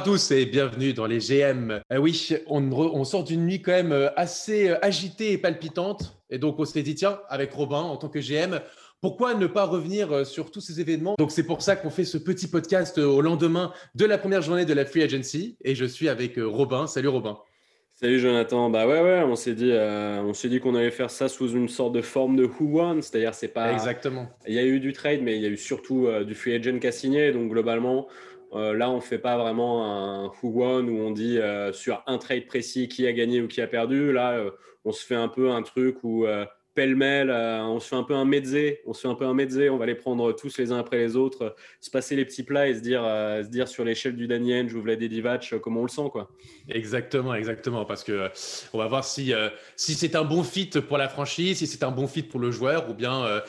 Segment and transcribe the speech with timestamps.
[0.00, 1.82] Bonjour à tous et bienvenue dans les GM.
[1.92, 6.22] Euh, oui, on, on sort d'une nuit quand même euh, assez euh, agitée et palpitante.
[6.30, 8.60] Et donc on s'est dit, tiens, avec Robin en tant que GM,
[9.02, 11.16] pourquoi ne pas revenir sur tous ces événements?
[11.18, 14.64] Donc c'est pour ça qu'on fait ce petit podcast au lendemain de la première journée
[14.64, 15.58] de la Free Agency.
[15.64, 16.86] Et je suis avec Robin.
[16.86, 17.36] Salut Robin.
[17.92, 18.70] Salut Jonathan.
[18.70, 21.68] Bah ouais ouais, on s'est dit, on s'est dit qu'on allait faire ça sous une
[21.68, 23.70] sorte de forme de who won, c'est-à-dire c'est pas.
[23.74, 24.30] Exactement.
[24.46, 26.78] Il y a eu du trade, mais il y a eu surtout du free agent
[26.78, 28.06] qui a signé, donc globalement,
[28.52, 32.02] euh, là, on ne fait pas vraiment un who won où on dit euh, sur
[32.06, 34.12] un trade précis qui a gagné ou qui a perdu.
[34.12, 34.50] Là, euh,
[34.84, 36.26] on se fait un peu un truc où
[36.80, 39.34] pêle-mêle, euh, on se fait un peu un mezzé, on se fait un peu un
[39.34, 42.24] mezzé, on va les prendre tous les uns après les autres, euh, se passer les
[42.24, 45.02] petits plats et se dire, euh, se dire sur l'échelle du Danny Henge ou Vlade
[45.02, 46.30] Divac comment on le sent quoi.
[46.70, 48.30] Exactement, exactement, parce que
[48.72, 49.34] on va voir si
[49.76, 52.50] si c'est un bon fit pour la franchise, si c'est un bon fit pour le
[52.50, 53.42] joueur ou bien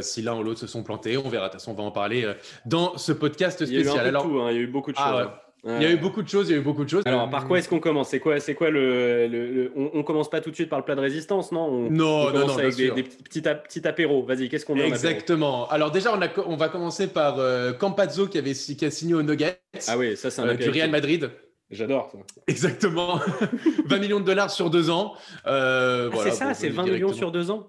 [0.00, 1.18] si l'un ou l'autre se sont plantés.
[1.18, 1.48] On verra.
[1.48, 2.32] De toute façon, on va en parler
[2.64, 3.80] dans ce podcast spécial.
[3.80, 5.47] Il y a eu, tout, hein, il y a eu beaucoup de ah choses.
[5.66, 5.78] Hein.
[5.80, 7.02] Il y a eu beaucoup de choses, il y a eu beaucoup de choses.
[7.04, 8.10] Alors, par quoi est-ce qu'on commence?
[8.10, 10.94] C'est quoi, c'est quoi le, on, on, commence pas tout de suite par le plat
[10.94, 11.66] de résistance, non?
[11.66, 14.22] On, Non, non, non, avec des, petits, petits apéros.
[14.22, 15.68] Vas-y, qu'est-ce qu'on a Exactement.
[15.68, 19.14] Alors déjà, on, a, on va commencer par euh, Campazzo qui avait qui a signé
[19.14, 19.60] au Nuggets.
[19.88, 21.30] Ah oui, ça c'est un euh, du Real Madrid.
[21.70, 22.18] J'adore ça.
[22.46, 23.20] Exactement.
[23.86, 25.14] 20 millions de dollars sur deux ans.
[25.46, 27.66] Euh, ah, c'est ça, c'est 20 millions sur deux ans?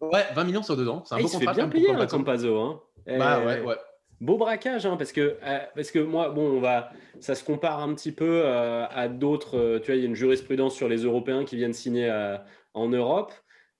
[0.00, 1.02] Ouais, 20 millions sur deux ans.
[1.06, 1.54] C'est un ah, beau il contrat.
[1.54, 2.58] bien payé, hein, Campazzo.
[2.58, 2.80] Hein.
[3.06, 3.76] Bah ouais, ouais.
[4.22, 7.80] Beau braquage, hein, parce, que, euh, parce que moi, bon, on va, ça se compare
[7.80, 9.58] un petit peu euh, à d'autres.
[9.58, 12.08] Euh, tu vois, il y a une jurisprudence sur les Européens qui viennent signer
[12.72, 13.32] en Europe.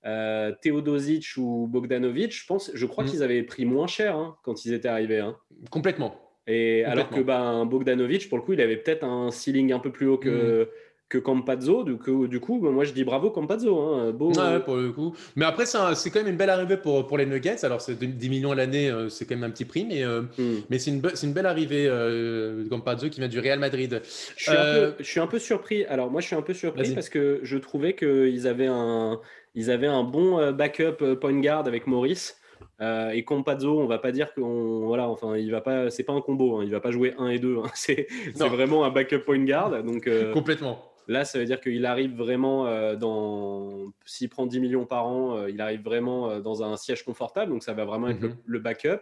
[0.03, 3.07] Teodosic ou Bogdanovic, je pense, je crois mm.
[3.07, 5.21] qu'ils avaient pris moins cher hein, quand ils étaient arrivés.
[5.21, 5.37] Hein.
[5.71, 6.17] Complètement.
[6.49, 9.93] Et alors que bah, Bogdanovic, pour le coup, il avait peut-être un ceiling un peu
[9.93, 10.66] plus haut que, mm
[11.12, 11.84] que Campazzo.
[11.84, 13.78] Du coup, du coup, moi je dis bravo Campazzo.
[13.78, 14.33] Hein, beau...
[14.33, 15.15] Ouais, pour le coup.
[15.37, 17.65] Mais après, c'est quand même une belle arrivée pour, pour les Nuggets.
[17.65, 20.62] Alors, c'est 10 millions l'année, euh, c'est quand même un petit prix, mais, euh, hmm.
[20.71, 24.01] mais c'est une, une, belle arrivée, euh, Campazzo qui vient du Real Madrid.
[24.37, 25.84] Je suis, un peu, je suis un peu surpris.
[25.84, 29.21] Alors, moi, je suis un peu surpris parce que je trouvais qu'ils avaient un,
[29.55, 32.39] ils avaient un bon backup point guard avec Maurice.
[32.81, 36.22] et Campazzo, on va pas dire qu'on voilà, enfin, il va pas, c'est pas un
[36.22, 38.06] combo, hein, il va pas jouer 1 et 2, hein, c'est
[38.39, 39.83] vraiment un backup point guard.
[39.83, 40.91] Donc complètement.
[41.09, 43.93] Là, ça veut dire qu'il arrive vraiment euh, dans.
[44.05, 47.51] S'il prend 10 millions par an, euh, il arrive vraiment euh, dans un siège confortable.
[47.51, 48.63] Donc, ça va vraiment être le, mhm.
[48.63, 49.01] backup.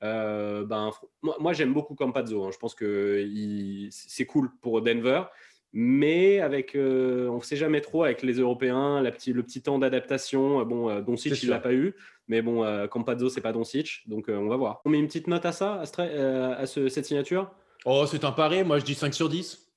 [0.00, 0.90] ben,
[1.22, 2.44] moi, j'aime beaucoup Campazzo.
[2.44, 2.50] Hein.
[2.52, 3.28] Je pense que
[3.90, 5.22] c'est cool pour Denver.
[5.74, 10.64] Mais avec, on ne sait jamais trop avec les Européens, la le petit temps d'adaptation.
[10.64, 11.94] Bon, Doncic, il l'a pas eu.
[12.26, 14.02] Mais bon, Campazzo, c'est pas Doncic.
[14.06, 14.80] Donc, on va voir.
[14.86, 17.50] On met une petite note à ça, à, cette signature?
[17.84, 18.64] Oh, c'est un pari.
[18.64, 19.70] Moi, je dis 5 sur 10.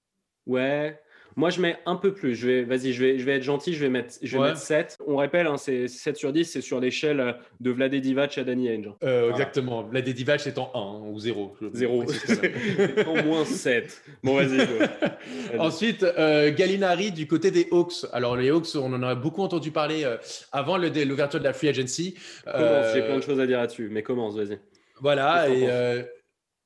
[0.48, 1.00] Ouais.
[1.36, 2.36] Moi, je mets un peu plus.
[2.36, 3.74] Je vais, vas-y, je vais, je vais être gentil.
[3.74, 4.97] Je vais mettre, je vais mettre 7.
[5.06, 6.46] On rappelle, hein, c'est 7 sur 10.
[6.46, 8.90] C'est sur l'échelle de Vlade Divac à Danny Ainge.
[9.03, 9.84] Euh, Exactement.
[9.84, 11.56] Vlade Divac est en 1 ou 0.
[11.74, 12.06] 0.
[13.08, 14.03] en moins 7.
[14.24, 14.68] Bon, vas-y.
[15.58, 18.06] Ensuite, euh, Gallinari du côté des Hawks.
[18.12, 20.18] Alors, les Hawks, on en a beaucoup entendu parler euh,
[20.52, 22.16] avant l'ouverture de la free agency.
[22.46, 22.94] Commence.
[22.94, 23.90] J'ai plein de choses à dire là-dessus.
[23.92, 24.59] Mais commence, vas-y.
[25.00, 25.50] Voilà.
[25.50, 26.03] Et, euh,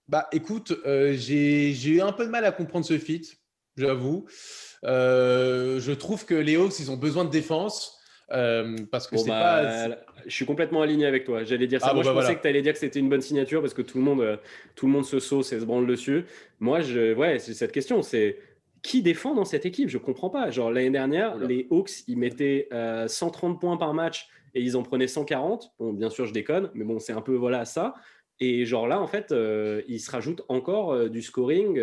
[0.07, 3.37] bah, écoute, j'ai eu un peu de mal à comprendre ce fit
[3.77, 4.25] j'avoue.
[4.83, 7.99] Euh, je trouve que les Hawks, ils ont besoin de défense.
[8.31, 9.97] Euh, parce que c'est bah, pas.
[10.25, 11.43] Je suis complètement aligné avec toi.
[11.43, 11.89] J'allais dire ça.
[11.91, 13.75] Ah, Moi, je bah, pensais que tu allais dire que c'était une bonne signature parce
[13.75, 14.37] que tout le monde, euh,
[14.75, 16.25] tout le monde se sauce et se branle dessus.
[16.59, 18.01] Moi, je, ouais, c'est cette question.
[18.01, 18.39] C'est
[18.81, 19.89] qui défend dans cette équipe?
[19.89, 20.49] Je comprends pas.
[20.49, 22.69] Genre l'année dernière, les Hawks, ils mettaient
[23.07, 25.73] 130 points par match et ils en prenaient 140.
[25.79, 27.93] Bon, bien sûr, je déconne, mais bon, c'est un peu voilà ça.
[28.39, 29.33] Et genre là, en fait,
[29.87, 31.79] ils se rajoutent encore du scoring.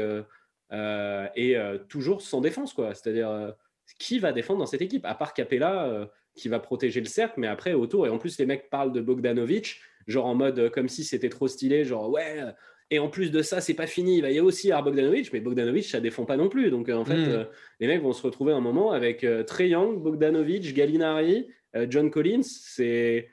[0.73, 2.95] Euh, et euh, toujours sans défense, quoi.
[2.95, 3.51] C'est-à-dire, euh,
[3.99, 5.05] qui va défendre dans cette équipe?
[5.05, 8.07] À part Capella, qui va protéger le cercle, mais après, autour.
[8.07, 11.49] Et en plus, les mecs parlent de Bogdanovic, genre en mode comme si c'était trop
[11.49, 12.39] stylé, genre ouais.
[12.91, 14.17] Et en plus de ça, c'est pas fini.
[14.19, 16.71] Il va y avoir aussi avoir Bogdanovic, mais Bogdanovic, ça défend pas non plus.
[16.71, 17.47] Donc en fait, hmm.
[17.81, 21.49] les mecs vont se retrouver un moment avec Trey Young, Bogdanovic, Gallinari,
[21.89, 22.43] John Collins.
[22.43, 23.29] C'est.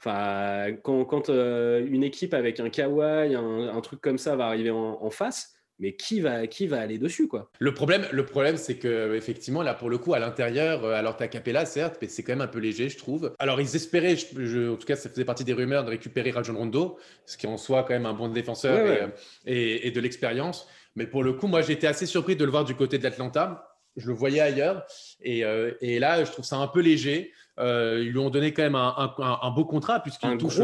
[0.00, 5.61] Enfin, quand, une équipe avec un Kawhi, un, truc comme ça va arriver en face,
[5.82, 7.50] mais qui va, qui va aller dessus quoi?
[7.58, 11.16] Le problème, le problème c'est que effectivement là pour le coup à l'intérieur, euh, alors
[11.16, 13.34] t'as Capella certes, mais c'est quand même un peu léger je trouve.
[13.40, 16.56] Alors ils espéraient, je, en tout cas ça faisait partie des rumeurs de récupérer Rajon
[16.56, 19.08] Rondo, ce qui en soi quand même un bon défenseur euh,
[19.44, 20.68] Et, et, de l'expérience.
[20.94, 23.76] Mais pour le coup, moi j'étais assez surpris de le voir du côté de l'Atlanta.
[23.96, 24.86] Je le voyais ailleurs
[25.20, 27.32] et, euh, et, là je trouve ça un peu léger.
[27.58, 30.60] ils lui ont donné quand même un, un, beau contrat puisqu'il touche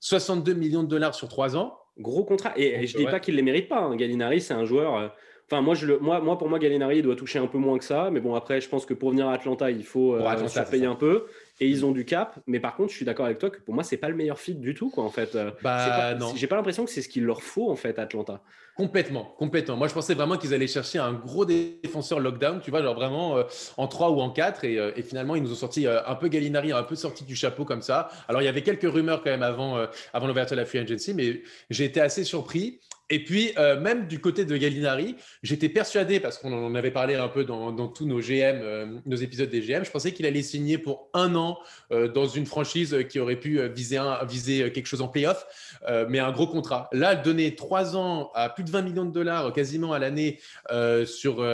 [0.00, 1.78] 62 millions de dollars sur trois ans.
[1.98, 2.52] Gros contrat.
[2.56, 3.80] Et, je dis pas qu'il les mérite pas.
[3.80, 3.96] Hein.
[3.96, 5.14] Gallinari, c'est un joueur.
[5.46, 7.58] Euh, enfin, moi, je le, moi, moi, pour moi, Gallinari, il doit toucher un peu
[7.58, 8.10] moins que ça.
[8.10, 10.86] Mais bon, après, je pense que pour venir à Atlanta, il faut euh, se payer
[10.86, 11.26] un peu.
[11.58, 12.38] Et ils ont du cap.
[12.46, 14.38] Mais par contre, je suis d'accord avec toi que pour moi, c'est pas le meilleur
[14.38, 15.34] fit du tout, quoi, en fait.
[15.34, 16.32] Euh, bah, non.
[16.36, 18.42] J'ai pas l'impression que c'est ce qu'il leur faut, en fait, Atlanta.
[18.76, 19.74] Complètement, complètement.
[19.76, 23.42] Moi, je pensais vraiment qu'ils allaient chercher un gros défenseur lockdown, tu vois, genre vraiment
[23.78, 24.64] en 3 ou en 4.
[24.64, 27.64] Et, et, finalement, ils nous ont sorti un peu Gallinari, un peu sorti du chapeau
[27.64, 28.10] comme ça.
[28.28, 29.78] Alors, il y avait quelques rumeurs quand même avant,
[30.12, 31.40] avant l'ouverture de la free agency, mais
[31.70, 32.80] j'ai été assez surpris.
[33.08, 37.14] Et puis, euh, même du côté de Gallinari, j'étais persuadé, parce qu'on en avait parlé
[37.14, 40.42] un peu dans, tous nos GM, euh, nos épisodes des GM, je pensais qu'il allait
[40.42, 41.58] signer pour un an
[41.92, 45.46] euh, dans une franchise qui aurait pu viser, un, viser quelque chose en playoff,
[46.08, 46.88] mais un gros contrat.
[46.92, 50.40] Là, donner trois ans à plus de 20 millions de dollars quasiment à l'année
[51.04, 51.46] sur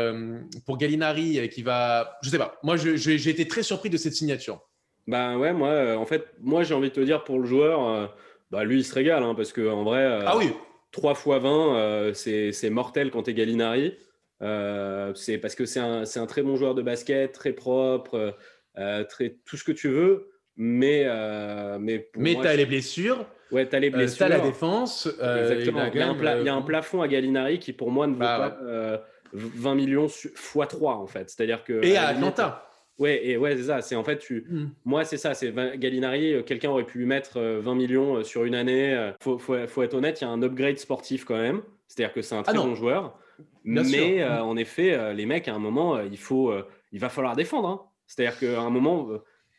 [0.64, 4.60] pour Gallinari, qui va, je sais pas, moi j'ai été très surpris de cette signature.
[5.06, 8.10] Ben ouais, moi, en fait, moi j'ai envie de te dire pour le joueur,
[8.50, 10.22] bah, lui il se régale, hein, parce qu'en vrai.
[10.26, 10.52] ah oui
[10.92, 13.96] 3 x 20, c'est mortel quand tu es Gallinari.
[14.42, 18.34] Euh, c'est parce que c'est un, un, très bon joueur de basket, très propre,
[18.78, 20.30] euh, très, tout ce que tu veux.
[20.56, 23.24] Mais, euh, mais, mais tu as les blessures.
[23.50, 24.26] Ouais, tu as les blessures.
[24.26, 25.06] tu as la défense.
[25.06, 25.86] Exactement.
[25.92, 28.14] Il y, a un il y, a un plafond à Gallinari qui, pour moi, ne
[28.14, 30.28] vaut bah pas 20 millions x
[30.68, 31.30] 3, en fait.
[31.30, 31.84] C'est-à-dire que.
[31.84, 32.68] Et à Atlanta.
[32.98, 33.82] Ouais, et ouais, c'est ça.
[33.82, 34.70] C'est en fait, tu, hmm.
[34.84, 35.34] moi, c'est ça.
[35.34, 36.34] C'est Gallinari.
[36.34, 39.12] Euh, quelqu'un aurait pu lui mettre 20 euh, millions euh, sur une année.
[39.20, 41.62] Faut, faut, faut, être honnête, il y a un upgrade sportif quand même.
[41.88, 43.18] C'est-à-dire que c'est un ah très bon joueur.
[43.64, 46.52] mais en effet, les mecs, à un moment, il faut,
[46.92, 47.68] il va falloir défendre.
[47.68, 47.82] Hein.
[48.06, 49.08] C'est-à-dire qu'à un moment,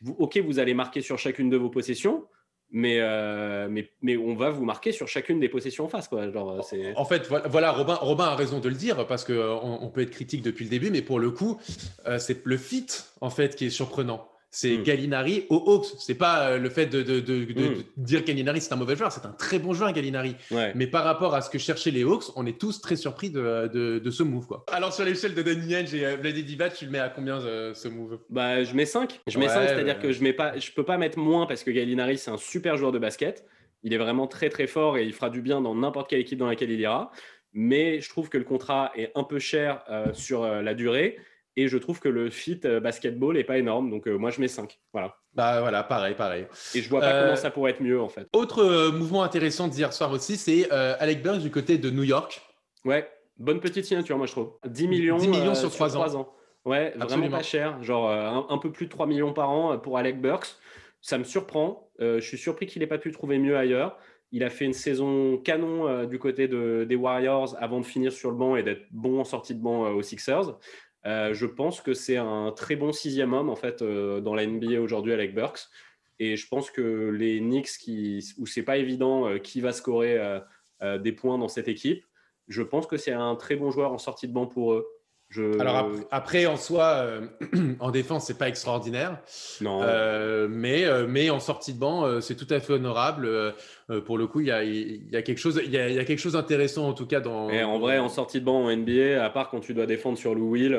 [0.00, 2.24] vous, ok, vous allez marquer sur chacune de vos possessions,
[2.74, 6.08] mais, euh, mais, mais, on va vous marquer sur chacune des possessions en face.
[6.08, 6.30] Quoi.
[6.32, 6.60] Genre,
[6.96, 10.10] en fait, voilà, Robin, Robin a raison de le dire parce qu'on on peut être
[10.10, 11.56] critique depuis le début, mais pour le coup,
[12.06, 12.86] euh, c'est le fit
[13.20, 14.82] en fait qui est surprenant c'est hmm.
[14.84, 15.86] Gallinari aux Hawks.
[15.98, 17.82] C'est pas euh, le fait de, de, de, hmm.
[17.96, 20.36] dire Gallinari c'est un mauvais joueur, c'est un très bon joueur Gallinari.
[20.76, 24.00] Mais par rapport à ce que cherchaient les Hawks, on est tous très surpris de,
[24.10, 24.64] ce move quoi.
[24.70, 27.74] Alors sur l'échelle de Danny Henge et Vladi Divac, tu le mets à combien euh,
[27.74, 28.20] ce move?
[28.30, 29.22] Bah je mets 5.
[29.26, 31.72] Je mets 5, c'est-à-dire que je mets pas je peux pas mettre moins parce que
[31.72, 33.44] Gallinari c'est un super joueur de basket.
[33.82, 36.38] Il est vraiment très très fort et il fera du bien dans n'importe quelle équipe
[36.38, 37.10] dans laquelle il ira.
[37.52, 41.18] Mais je trouve que le contrat est un peu cher euh, sur la durée.
[41.56, 43.90] Et je trouve que le fit euh, basketball n'est pas énorme.
[43.90, 44.78] Donc, euh, moi, je mets 5.
[44.92, 45.16] Voilà.
[45.34, 46.46] Bah voilà, pareil, pareil.
[46.74, 48.28] Et je vois pas comment euh, ça pourrait être mieux, en fait.
[48.32, 52.42] Autre mouvement intéressant d'hier soir aussi, c'est Alec Burns du côté de New York.
[52.84, 53.08] Ouais,
[53.38, 54.52] bonne petite signature, moi, je trouve.
[54.66, 56.32] 10 millions, 10 millions sur, 3, ans.
[56.64, 57.82] Ouais, vraiment pas cher.
[57.82, 60.56] Genre un, peu plus de 3 millions par an pour Alec Burks.
[61.00, 61.90] Ça me surprend.
[62.00, 63.96] je suis surpris qu'il n'ait pas pu trouver mieux ailleurs.
[64.32, 68.30] Il a fait une saison canon du côté de, des Warriors avant de finir sur
[68.30, 70.58] le banc et d'être bon en sortie de banc aux Sixers.
[71.06, 74.46] Euh, je pense que c'est un très bon sixième homme en fait euh, dans la
[74.46, 75.68] NBA aujourd'hui avec Burks.
[76.18, 80.18] Et je pense que les Knicks, qui, où c'est pas évident euh, qui va scorer
[81.00, 82.04] des points dans cette équipe,
[82.46, 84.86] je pense que c'est un très bon joueur en sortie de banc pour eux.
[85.58, 87.20] Alors après, en soi, euh,
[87.80, 89.18] en défense, c'est pas extraordinaire.
[89.60, 89.80] Non.
[89.82, 93.28] Euh, mais, euh, mais en sortie de banc, c'est tout à fait honorable.
[94.06, 96.04] pour le coup, il y a, y a, quelque chose, il y a, y a
[96.04, 97.50] quelque chose d'intéressant en tout cas dans.
[97.50, 100.18] Et en vrai, en sortie de banc en NBA, à part quand tu dois défendre
[100.18, 100.78] sur Lou Will,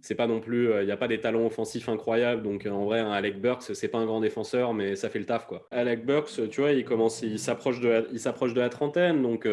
[0.00, 2.42] c'est pas non plus, il n'y a pas des talents offensifs incroyables.
[2.42, 5.24] Donc en vrai, un Alec Burks, c'est pas un grand défenseur, mais ça fait le
[5.26, 5.66] taf quoi.
[5.70, 9.46] Alec Burks, tu vois, il commence, il s'approche de, il s'approche de la trentaine, donc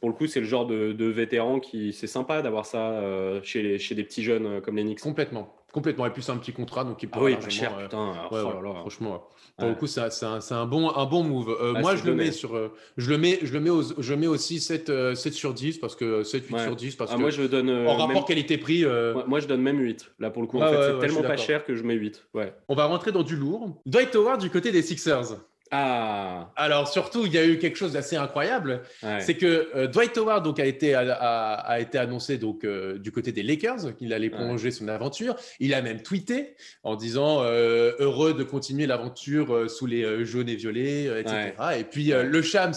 [0.00, 3.40] pour le coup, c'est le genre de, de vétéran qui, c'est sympa d'avoir ça euh,
[3.42, 5.00] chez, les, chez des petits jeunes euh, comme les Knicks.
[5.00, 6.06] Complètement, complètement.
[6.06, 7.18] Et puis c'est un petit contrat, donc il peut.
[7.20, 8.14] Ah oui, pas cher, euh, putain.
[8.30, 8.36] Oh
[8.80, 11.56] franchement, pour le coup, c'est un, un, bon, un bon move.
[11.60, 14.60] Ah, moi, je le mets sur, je le mets, je le mets, je mets aussi
[14.60, 17.20] 7, 7 sur 10 parce que 7, 8 sur 10 parce ah, que.
[17.20, 17.70] Moi, je donne.
[17.70, 18.84] en rapport qualité-prix.
[19.26, 20.12] Moi, je donne même 8.
[20.18, 22.26] Là, pour le coup, en fait, c'est tellement pas cher que je mets 8.
[22.34, 22.52] Ouais.
[22.68, 23.80] On va rentrer dans du lourd.
[23.86, 25.36] Dwight Howard du côté des Sixers.
[25.70, 26.52] Ah.
[26.56, 28.82] Alors surtout, il y a eu quelque chose d'assez incroyable,
[29.20, 33.32] c'est que euh, Dwight Howard donc a été a, été annoncé donc euh, du côté
[33.32, 35.36] des Lakers qu'il allait prolonger son aventure.
[35.58, 36.54] Il a même tweeté
[36.84, 41.52] en disant euh, heureux de continuer l'aventure sous les jaunes et violets, etc.
[41.78, 42.74] Et puis le Shams.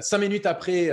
[0.00, 0.90] Cinq minutes après,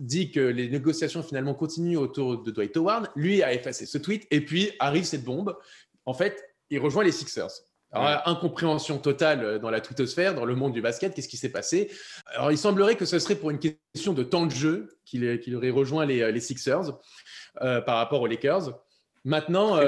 [0.00, 3.08] dit que les négociations finalement continuent autour de Dwight Howard.
[3.14, 5.56] Lui a effacé ce tweet et puis arrive cette bombe.
[6.04, 7.62] En fait, il rejoint les Sixers.
[7.94, 11.52] Alors, incompréhension totale euh, dans la twittosphère, dans le monde du basket, qu'est-ce qui s'est
[11.52, 11.90] passé?
[12.34, 15.70] Alors, il semblerait que ce serait pour une question de temps de jeu qu'il aurait
[15.70, 16.98] rejoint les, euh, Sixers
[17.62, 18.78] euh, par rapport aux Lakers.
[19.24, 19.78] Maintenant,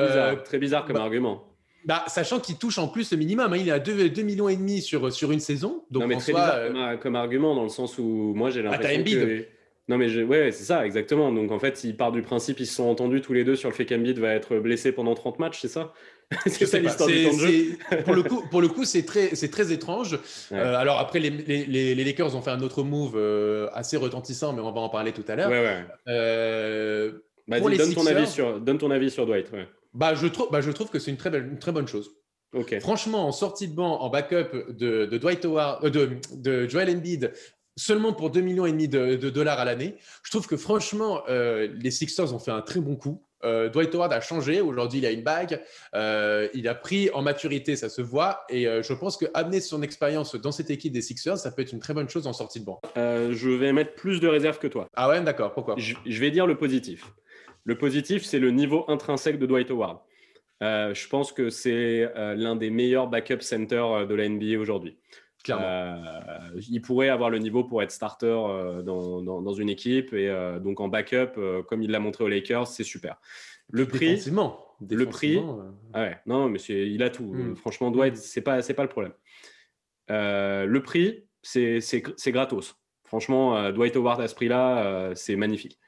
[0.44, 1.52] très bizarre, comme bah, argument.
[1.84, 3.56] Bah, sachant qu'il touche en plus le minimum, hein.
[3.56, 5.84] il est à 2, millions et demi sur, sur une saison.
[5.90, 9.04] Donc non, mais très bizarre comme, argument dans le sens où moi j'ai ah, l'impression
[9.04, 9.46] que
[9.88, 11.30] non, mais ouais, c'est ça, exactement.
[11.32, 13.68] Donc en fait, ils partent du principe, ils se sont entendus tous les deux sur
[13.68, 15.92] le fait qu'Embiid va être blessé pendant 30 matchs, c'est ça?
[16.46, 17.78] C'est ça l'histoire du temps de jeu?
[18.04, 20.18] pour, le coup, pour le coup, c'est très, très étrange.
[20.50, 24.52] Euh, alors après, les, les, les, Lakers ont fait un autre move euh, assez retentissant,
[24.52, 25.48] mais on va en parler tout à l'heure.
[25.48, 25.84] Ouais, ouais.
[26.08, 27.12] Euh,
[27.46, 29.52] bah, donne, ton avis sur, donne ton avis sur Dwight.
[29.94, 32.10] Bah, je, trouve, bah, je trouve que c'est une très, belle, une très bonne chose.
[32.52, 32.80] Okay.
[32.80, 37.32] Franchement, en sortie de banc, en backup de, de Dwight Howard, de, de Joel Embiid,
[37.76, 39.96] seulement pour 2 millions et demi de, dollars à l'année.
[40.22, 43.22] Je trouve que franchement, euh, les Sixers ont fait un très bon coup.
[43.44, 44.60] Euh, Dwight Howard a changé.
[44.60, 45.62] Aujourd'hui, il a une bague.
[45.94, 48.44] Euh, il a pris en maturité, ça se voit.
[48.48, 51.72] Et je pense que amener son expérience dans cette équipe des Sixers, ça peut être
[51.72, 52.80] une très bonne chose en sortie de banc.
[52.96, 54.88] je vais mettre plus de réserve que toi.
[54.94, 55.52] Ah ouais, d'accord.
[55.52, 55.74] Pourquoi?
[55.76, 57.04] Je, je, vais dire le positif.
[57.64, 59.98] Le positif, c'est le niveau intrinsèque de Dwight Howard.
[60.62, 64.96] je pense que c'est l'un des meilleurs backup centers de la NBA aujourd'hui.
[65.50, 70.28] Euh, il pourrait avoir le niveau pour être starter euh, dans, dans, une équipe et
[70.28, 71.38] euh, donc en backup,
[71.68, 73.16] comme il l'a montré aux Lakers, c'est super.
[73.70, 74.22] Le prix,
[74.88, 75.40] le prix,
[75.92, 77.32] ah ouais, non, mais il a tout.
[77.32, 77.56] Hmm.
[77.56, 78.16] Franchement, Dwight, hmm.
[78.16, 79.12] c'est pas, c'est pas le problème.
[80.08, 82.76] le prix, c'est, c'est, gratos.
[83.04, 85.78] Franchement, Dwight Howard à ce prix-là, c'est magnifique.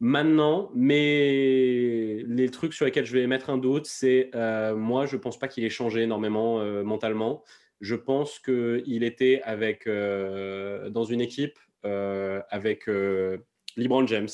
[0.00, 4.30] Maintenant, mais les trucs sur lesquels je vais mettre un doute, c'est
[4.76, 7.42] moi, je pense pas qu'il ait changé énormément mentalement
[7.80, 13.38] je pense qu'il était avec, euh, dans une équipe euh, avec euh,
[13.76, 14.28] LeBron James.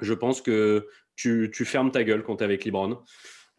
[0.00, 0.86] Je pense que
[1.16, 2.98] tu, fermes ta gueule quand tu es avec LeBron.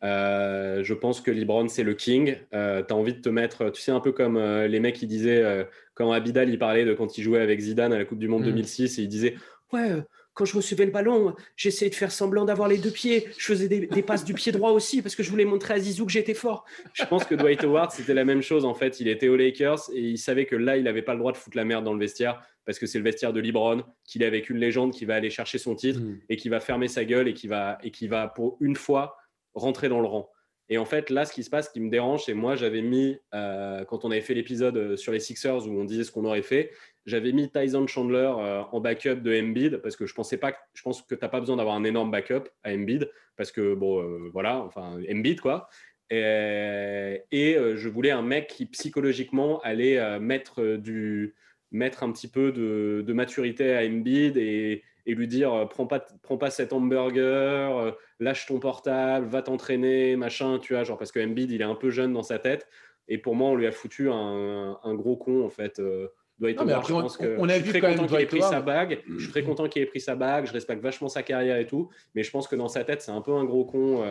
[0.01, 2.37] je pense que LeBron, c'est le king.
[2.51, 5.67] tu as envie de te mettre, tu sais, un peu comme les mecs qui disaient,
[5.93, 8.43] quand Abidal, il parlait de quand il jouait avec Zidane à la Coupe du Monde
[8.43, 9.01] 2006, mm.
[9.01, 9.35] et il disait
[9.73, 9.91] Ouais,
[10.39, 13.27] quand je recevais le ballon, j'essayais de faire semblant d'avoir les deux pieds.
[13.37, 16.05] Je faisais des, passes du pied droit aussi parce que je voulais montrer à Zizou
[16.05, 16.63] que j'étais fort.
[16.93, 19.01] Je pense que Dwight Howard, c'était la même chose en fait.
[19.01, 21.37] Il était aux Lakers et il savait que là, il n'avait pas le droit de
[21.37, 24.27] foutre la merde dans le vestiaire parce que c'est le vestiaire de LeBron, qu'il est
[24.27, 26.19] avec une légende qui va aller chercher son titre mm.
[26.29, 29.17] et qui va fermer sa gueule et qui va, et qui va pour une fois
[29.55, 30.29] rentrer dans le rang.
[30.69, 32.83] Et en fait, là, ce qui se passe, ce qui me dérange, c'est moi, j'avais
[32.83, 36.11] mis, euh, quand on avait fait l'épisode euh, sur les Sixers où on disait ce
[36.11, 36.71] qu'on aurait fait,
[37.05, 40.81] j'avais mis Tyson Chandler euh, en backup de Embiid parce que je pensais pas, je
[40.81, 44.29] pense que tu n'as pas besoin d'avoir un énorme backup à Embiid parce que, bon,
[44.33, 45.69] voilà, enfin, Embiid, quoi.
[46.09, 51.35] Et, et je voulais un mec qui psychologiquement allait mettre, du,
[51.71, 56.05] mettre un petit peu de, maturité à Embiid et, et lui dire euh, prends pas,
[56.21, 61.11] prends pas cet hamburger, euh, lâche ton portable, va t'entraîner, machin, tu vois, genre parce
[61.11, 62.67] que Embiid il est un peu jeune dans sa tête
[63.07, 65.79] et pour moi on lui a foutu un, gros con en fait.
[65.79, 66.07] Euh,
[66.39, 68.41] doit être je pense que on a je suis vu très content qu'il ait pris
[68.41, 69.01] sa bague.
[69.07, 70.45] Je suis très content qu'il ait pris sa bague.
[70.45, 73.11] Je respecte vachement sa carrière et tout, mais je pense que dans sa tête c'est
[73.11, 74.03] un peu un gros con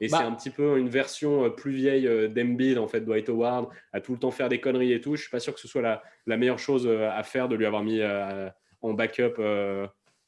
[0.00, 3.68] et c'est bah un petit peu une version plus vieille d'Embiid en fait, Dwight Howard,
[3.92, 5.16] à tout le temps faire des conneries et tout.
[5.16, 7.66] Je suis pas sûr que ce soit la, la meilleure chose à faire de lui
[7.66, 8.00] avoir mis
[8.82, 9.40] en backup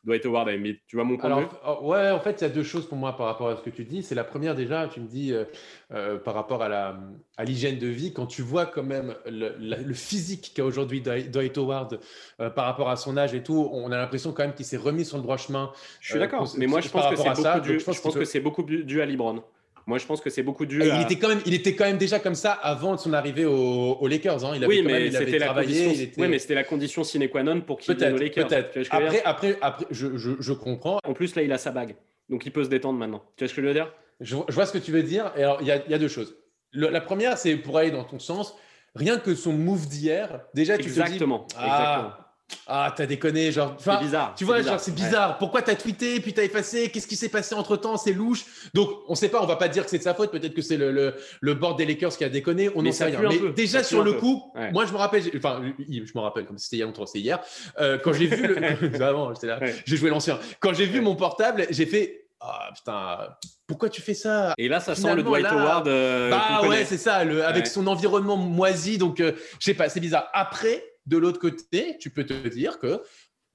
[0.06, 0.48] Dwight Howard
[0.86, 1.46] Tu vois mon point de vue?
[1.66, 3.62] oh, Ouais, en fait, il y a deux choses pour moi par rapport à ce
[3.62, 4.04] que tu dis.
[4.04, 5.44] C'est la première déjà, tu me dis euh,
[5.92, 6.96] euh, par rapport à la
[7.36, 12.00] à l'hygiène de vie, quand tu vois quand même le, physique qu'a aujourd'hui Dwight Howard
[12.40, 14.76] euh, par rapport à son âge et tout, on a l'impression quand même qu'il s'est
[14.76, 15.72] remis sur le droit chemin.
[16.00, 19.02] Je suis d'accord, mais moi je pense que c'est je pense que c'est beaucoup dû
[19.02, 19.42] à LeBron.
[19.86, 20.82] Moi, je pense que c'est beaucoup dû.
[20.82, 24.06] Il, était quand même, il était quand même déjà comme ça avant son arrivée aux,
[24.08, 24.44] Lakers.
[24.44, 24.52] Hein.
[24.56, 25.92] Il oui, mais c'était la condition.
[26.18, 28.48] Oui, mais c'était la condition sine qua non pour qu'il vienne aux Lakers.
[28.48, 28.88] Peut-être.
[28.90, 30.98] Après, après, après, je, je, je, comprends.
[31.04, 31.94] En plus, là, il a sa bague,
[32.28, 33.22] donc il peut se détendre maintenant.
[33.36, 33.92] Tu vois ce que je veux dire?
[34.20, 35.32] Je, vois ce que tu veux dire.
[35.36, 36.36] Et alors, il y a, y a deux choses.
[36.72, 38.56] la première, c'est pour aller dans ton sens.
[38.96, 41.60] Rien que son move d'hier, déjà, tu exactement, te dis.
[41.60, 42.25] Ah, exactement.
[42.68, 43.76] Ah, t'as déconné, genre.
[43.78, 44.34] C'est bizarre.
[44.36, 45.38] Tu vois, genre, c'est bizarre.
[45.38, 48.44] Pourquoi t'as tweeté, puis t'as effacé Qu'est-ce qui s'est passé entre temps C'est louche.
[48.74, 50.30] Donc, on sait pas, on va pas dire que c'est de sa faute.
[50.30, 52.70] Peut-être que c'est le, le, le, board des Lakers qui a déconné.
[52.74, 53.20] On n'en sait rien.
[53.28, 56.76] Mais déjà, sur le coup, moi, je me rappelle, enfin, je me rappelle, comme c'était
[56.76, 57.40] il y a longtemps, c'est hier.
[57.78, 58.56] Euh, quand j'ai vu le.
[59.34, 59.60] J'étais là.
[59.84, 60.38] J'ai joué l'ancien.
[60.60, 62.22] Quand j'ai vu mon portable, j'ai fait.
[62.40, 63.18] Ah putain,
[63.66, 64.52] pourquoi tu fais ça?
[64.58, 65.88] Et là, ça sent le Dwight Howard.
[65.88, 68.98] Euh, bah ouais, c'est ça, le, avec son environnement moisi.
[68.98, 70.28] Donc, euh, je sais pas, c'est bizarre.
[70.34, 73.00] Après, de l'autre côté, tu peux te dire que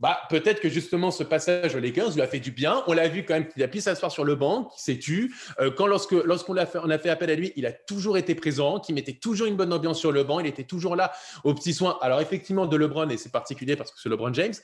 [0.01, 2.83] bah, peut-être que justement ce passage aux Lakers lui a fait du bien.
[2.87, 5.35] On l'a vu quand même qu'il a pu s'asseoir sur le banc, qu'il s'est tu.
[5.59, 8.17] Euh, quand lorsque lorsqu'on a fait, on a fait appel à lui, il a toujours
[8.17, 10.39] été présent, qu'il mettait toujours une bonne ambiance sur le banc.
[10.39, 11.11] Il était toujours là
[11.43, 11.99] aux petits soins.
[12.01, 14.55] Alors effectivement de LeBron et c'est particulier parce que c'est LeBron James.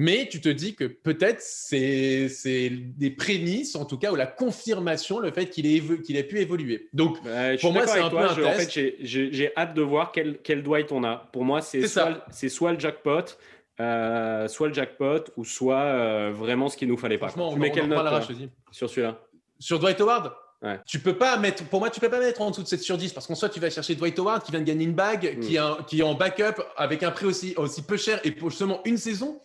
[0.00, 5.18] Mais tu te dis que peut-être c'est des prémices, en tout cas, ou la confirmation,
[5.18, 6.88] le fait qu'il ait, qu'il ait pu évoluer.
[6.92, 10.38] Donc, bah, pour moi, c'est un peu un En fait, j'ai hâte de voir quel,
[10.38, 11.28] quel Dwight on a.
[11.32, 13.24] Pour moi, c'est soit, soit le jackpot,
[13.80, 17.32] euh, soit le jackpot, ou soit euh, vraiment ce qu'il nous fallait pas.
[17.32, 19.18] tu mets quelle note euh, sur celui-là?
[19.58, 20.32] Sur Dwight Howard?
[20.62, 20.78] Ouais.
[20.86, 22.96] Tu peux pas mettre, pour moi, tu peux pas mettre en dessous de 7 sur
[22.96, 25.40] 10 parce qu'en soit tu vas chercher Dwight Howard qui vient de gagner une bague,
[25.40, 25.62] qui, mm.
[25.80, 28.80] est qui est en backup avec un prix aussi, aussi peu cher et pour seulement
[28.84, 29.40] une saison.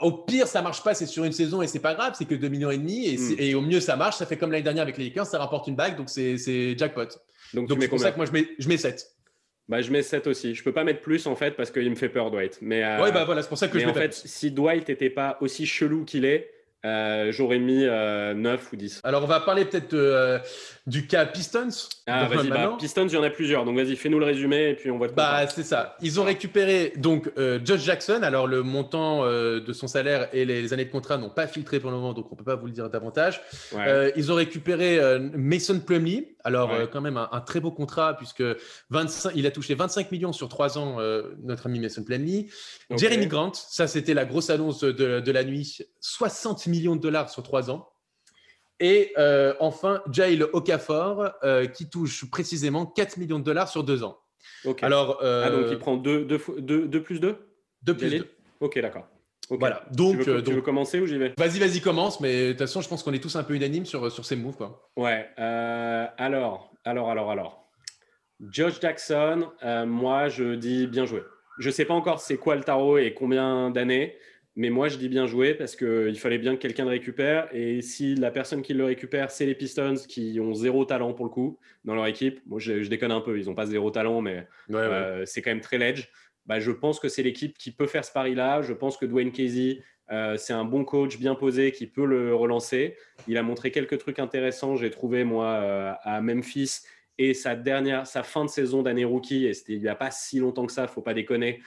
[0.00, 2.34] Au pire, ça marche pas, c'est sur une saison et c'est pas grave, c'est que
[2.34, 3.36] 2 millions et demi et, hmm.
[3.38, 5.68] et, au mieux ça marche, ça fait comme l'année dernière avec les Lakers, ça rapporte
[5.68, 7.08] une bague, donc c'est jackpot.
[7.54, 9.06] Donc, c'est pour ça que moi je mets, je mets 7.
[9.68, 10.54] Bah, je mets 7 aussi.
[10.54, 12.58] Je peux pas mettre plus en fait parce qu'il me fait peur Dwight.
[12.62, 14.88] Mais euh, ouais, bah voilà, c'est pour ça que je mets en fait, si Dwight
[14.88, 16.50] n'était pas aussi chelou qu'il est,
[16.84, 19.00] euh, j'aurais mis 9 euh, ou 10.
[19.02, 20.38] Alors, on va parler peut-être euh,
[20.86, 21.68] du cas Pistons.
[22.06, 23.64] Ah, vas-y, bah, Pistons, il y en a plusieurs.
[23.64, 25.96] Donc, vas-y, fais-nous le résumé et puis on va te Bah, c'est ça.
[26.02, 27.30] Ils ont récupéré donc
[27.64, 28.20] Josh Jackson.
[28.22, 31.90] Alors, le montant de son salaire et les, années de contrat n'ont pas filtré pour
[31.90, 33.40] le moment, donc on ne peut pas vous le dire davantage.
[34.16, 35.00] ils ont récupéré
[35.34, 36.36] Mason Plumlee.
[36.44, 38.44] Alors, quand même, un, très beau contrat puisque
[38.90, 40.98] 25, il a touché 25 millions sur 3 ans,
[41.42, 42.48] notre ami Mason Plumlee.
[42.96, 45.78] Jeremy Grant, ça, c'était la grosse annonce de, de la nuit.
[46.00, 47.88] 60 millions de dollars sur trois ans.
[48.80, 54.04] Et euh, enfin, Jail Okafor, euh, qui touche précisément 4 millions de dollars sur deux
[54.04, 54.18] ans.
[54.82, 57.36] Alors, euh, ah, donc il prend 2 plus 2 2 plus 2.
[58.60, 59.06] Ok, d'accord.
[59.50, 59.84] Voilà.
[59.92, 61.32] Donc, tu veux, commencer ou j'y vais?
[61.38, 62.20] Vas-y, vas-y, commence.
[62.20, 64.36] Mais de toute façon, je pense qu'on est tous un peu unanimes sur, sur ces
[64.36, 64.56] moves.
[64.56, 64.90] Quoi.
[64.96, 65.28] Ouais.
[65.36, 67.64] alors, alors, alors, alors.
[68.40, 69.48] Josh Jackson,
[69.86, 71.22] moi, je dis bien joué.
[71.58, 74.16] Je sais pas encore c'est quoi le tarot et combien d'années.
[74.58, 77.48] Mais moi, je dis bien joué parce qu'il fallait bien que quelqu'un le récupère.
[77.52, 81.26] Et si la personne qui le récupère, c'est les Pistons qui ont zéro talent pour
[81.26, 84.20] le coup dans leur équipe, moi je, déconne un peu, ils n'ont pas zéro talent,
[84.20, 86.08] mais euh, c'est quand même très ledge.
[86.44, 88.60] Bah, je pense que c'est l'équipe qui peut faire ce pari-là.
[88.62, 92.34] Je pense que Dwayne Casey, euh, c'est un bon coach bien posé qui peut le
[92.34, 92.96] relancer.
[93.28, 96.80] Il a montré quelques trucs intéressants, j'ai trouvé moi euh, à Memphis
[97.16, 100.10] et sa dernière, sa fin de saison d'année rookie, et c'était il n'y a pas
[100.10, 101.62] si longtemps que ça, faut pas déconner,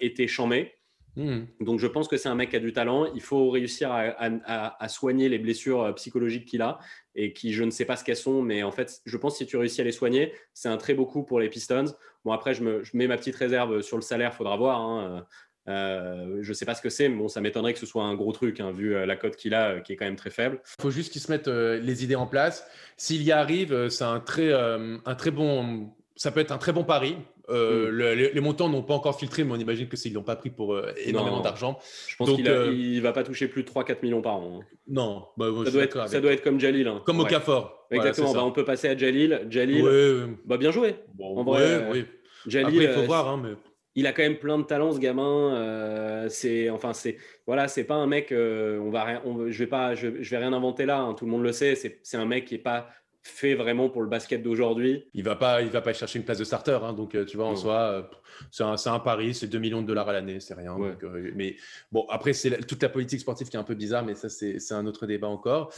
[0.00, 0.79] était chambé.
[1.16, 1.44] Hmm.
[1.60, 3.06] Donc je pense que c'est un mec qui a du talent.
[3.14, 6.78] Il faut réussir à, soigner les blessures euh, psychologiques qu'il a
[7.14, 9.38] et qui je ne sais pas ce qu'elles sont, mais en fait je pense que
[9.38, 11.86] si tu réussis à les soigner, c'est un très beau coup pour les Pistons.
[12.24, 14.80] Bon après je, me, mets ma petite réserve sur le salaire, faudra voir.
[14.80, 15.26] Hein.
[15.68, 18.02] Euh, je ne sais pas ce que c'est, mais bon, ça m'étonnerait que ce soit
[18.02, 20.30] un gros truc, hein, vu euh, la cote qu'il a, qui est quand même très
[20.30, 20.60] faible.
[20.78, 22.66] Il faut juste qu'ils se mettent les idées en place.
[22.96, 26.84] S'il y arrive, c'est un très, un très bon, ça peut être un très bon
[26.84, 27.16] pari.
[27.48, 28.34] Euh, mm.
[28.34, 30.74] les, montants n'ont pas encore filtré, mais on imagine que s'ils l'ont pas pris pour
[30.74, 31.78] euh, énormément d'argent.
[32.08, 34.60] Je pense qu'il ne euh, va pas toucher plus de 3-4 millions par an.
[34.60, 34.66] Hein.
[34.86, 36.86] Non, bah, ça, doit être, ça, doit être, comme Jalil.
[36.88, 37.00] Hein.
[37.06, 37.86] Comme au Cafor.
[37.90, 39.46] Exactement, bah, on peut passer à Jalil.
[39.48, 40.96] Jalil, bah, bien joué.
[41.18, 42.04] en vrai, oui.
[42.46, 43.26] Jalil, il faut voir.
[43.26, 43.54] Hein, mais...
[43.94, 46.28] Il a quand même plein de talents, ce gamin.
[46.28, 48.28] c'est, enfin, c'est, voilà, c'est pas un mec.
[48.30, 51.14] on va, je vais pas, je, je, vais rien inventer là.
[51.16, 51.74] tout le monde le sait.
[51.74, 52.90] C'est, un mec qui est pas
[53.22, 55.04] fait vraiment pour le basket d'aujourd'hui.
[55.14, 57.36] Il va pas, il va pas chercher une place de starter, hein, donc euh, tu
[57.36, 58.02] vois en soi, euh,
[58.50, 60.76] c'est un, un, pari, c'est 2 millions de dollars à l'année, c'est rien.
[60.80, 61.56] Euh, mais
[61.92, 64.72] bon, après c'est toute la politique sportive qui est un peu bizarre, mais ça c'est
[64.72, 65.72] un autre débat encore.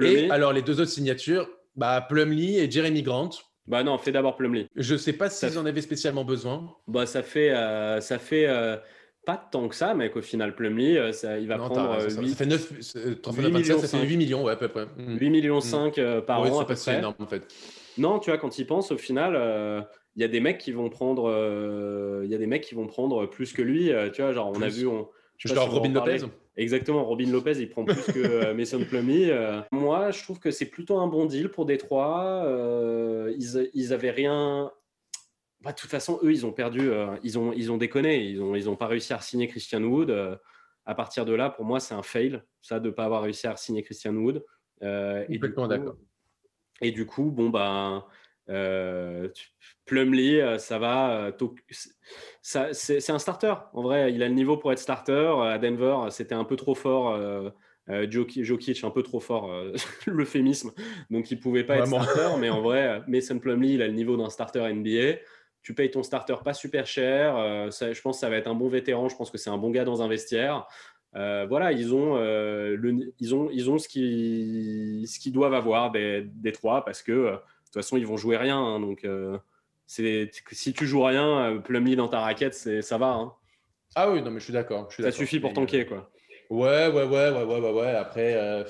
[0.00, 3.30] et alors les deux autres signatures, bah Plumlee et Jeremy Grant.
[3.66, 4.68] Bah non, fais d'abord Plumlee.
[4.76, 6.72] Je sais pas s'ils en avaient spécialement besoin.
[6.86, 7.50] Bah ça fait,
[8.00, 8.46] ça fait
[9.26, 12.36] pas tant que ça, mais qu'au final, Plumlee, euh, ça, il va prendre 8, ça,
[12.36, 12.72] fait 9,
[13.36, 14.86] 8 millions, ça fait 8 millions, ouais, à peu près.
[14.96, 15.32] 8 mm.
[15.32, 16.22] millions 5 mm.
[16.22, 16.64] par an.
[16.74, 17.42] C'est pas énorme, en fait.
[17.98, 19.82] Non, tu vois, quand il pense, au final, euh,
[20.14, 21.28] il y a des mecs qui vont prendre,
[22.24, 23.90] il y a des mecs qui vont prendre plus que lui.
[24.14, 24.86] tu vois, genre, on a vu.
[24.86, 25.08] On,
[25.38, 26.18] je genre Robin Lopez
[26.56, 29.30] Exactement, Robin Lopez, il prend plus que Mason Plumlee.
[29.72, 32.46] moi, je trouve que c'est plutôt un bon deal pour Détroit.
[33.36, 34.70] ils, ils avaient rien
[35.66, 38.38] bah, de toute façon, eux, ils ont perdu, euh, ils, ont, ils ont déconné, ils
[38.38, 40.10] n'ont ils ont pas réussi à signer Christian Wood.
[40.10, 40.36] Euh,
[40.84, 43.48] à partir de là, pour moi, c'est un fail, ça, de ne pas avoir réussi
[43.48, 44.44] à signer Christian Wood.
[44.84, 45.96] Euh, Complètement d'accord.
[46.80, 48.04] Et du coup, bon, ben,
[48.48, 49.28] euh,
[49.86, 51.32] Plumlee, ça va.
[52.42, 53.54] Ça, c'est un starter.
[53.72, 55.34] En vrai, il a le niveau pour être starter.
[55.42, 57.18] À Denver, c'était un peu trop fort.
[57.88, 59.50] Jokic, un peu trop fort,
[60.06, 60.70] l'euphémisme.
[61.10, 62.38] Donc, il pouvait pas être starter.
[62.38, 65.18] Mais en vrai, Mason Plumlee, il a le niveau d'un starter NBA
[65.66, 67.36] tu payes ton starter pas super cher.
[67.36, 69.08] Euh, je pense que ça va être un bon vétéran.
[69.08, 70.64] Je pense que c'est un bon gars dans un vestiaire.
[71.16, 75.54] Euh, voilà, ils ont, euh, le, ils ont, ils ont ce qu'ils ce qu'ils doivent
[75.54, 77.30] avoir des, des, trois parce que de
[77.64, 78.56] toute façon, ils vont jouer rien.
[78.56, 79.08] Hein, donc,
[79.88, 83.14] c'est si tu joues rien, Plumlee dans ta raquette, ça va.
[83.14, 83.32] Hein.
[83.96, 84.88] Ah oui, non, mais je suis d'accord.
[84.92, 86.08] Ça suffit pour tanker, quoi.
[86.48, 87.90] Ouais, ouais, ouais, ouais, ouais, ouais, ouais.
[87.90, 88.64] Après.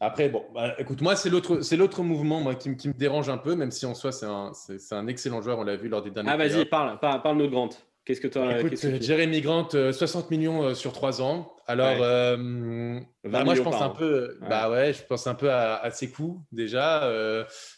[0.00, 3.28] Après, bon, bah, écoute, moi, c'est l'autre, c'est l'autre mouvement moi, qui, qui, me dérange
[3.28, 5.88] un peu, même si en soi, c'est un, c'est, un excellent joueur, on l'a vu
[5.88, 7.70] lors des derniers Ah, vas-y, parle, parle, parle nous de Grant.
[8.04, 11.56] Qu'est-ce que tu as Écoute, Jérémy Grant, 60 euh, millions euh, sur 3 ans.
[11.66, 15.76] Alors, euh, bah, moi, je pense un peu, bah ouais, je pense un peu à,
[15.76, 17.10] à ses coups déjà,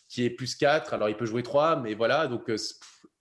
[0.09, 0.92] qui est plus 4.
[0.92, 2.26] Alors, il peut jouer 3, mais voilà.
[2.26, 2.50] Donc,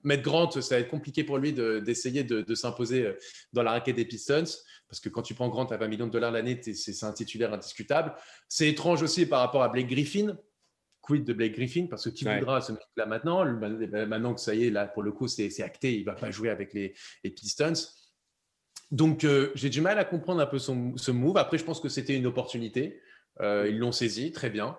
[0.03, 3.13] mettre Grant, ça va être compliqué pour lui de, d'essayer de, de, s'imposer
[3.53, 4.45] dans la raquette des Pistons
[4.88, 7.53] parce que quand tu prends Grant à 20 millions de dollars l'année, c'est un titulaire
[7.53, 8.15] indiscutable.
[8.47, 10.38] C'est étrange aussi par rapport à Blake Griffin.
[11.01, 13.45] Quid de Blake Griffin Parce que qui voudra ce mec-là maintenant?
[13.45, 16.31] Maintenant que ça y est, là, pour le coup, c'est acté, il ne va pas
[16.31, 17.73] jouer avec les, Pistons.
[18.91, 21.38] Donc, euh, j'ai du mal à comprendre un peu ce move.
[21.38, 23.01] Après, je pense que c'était une opportunité.
[23.41, 24.77] Euh, ils l'ont saisi, très bien.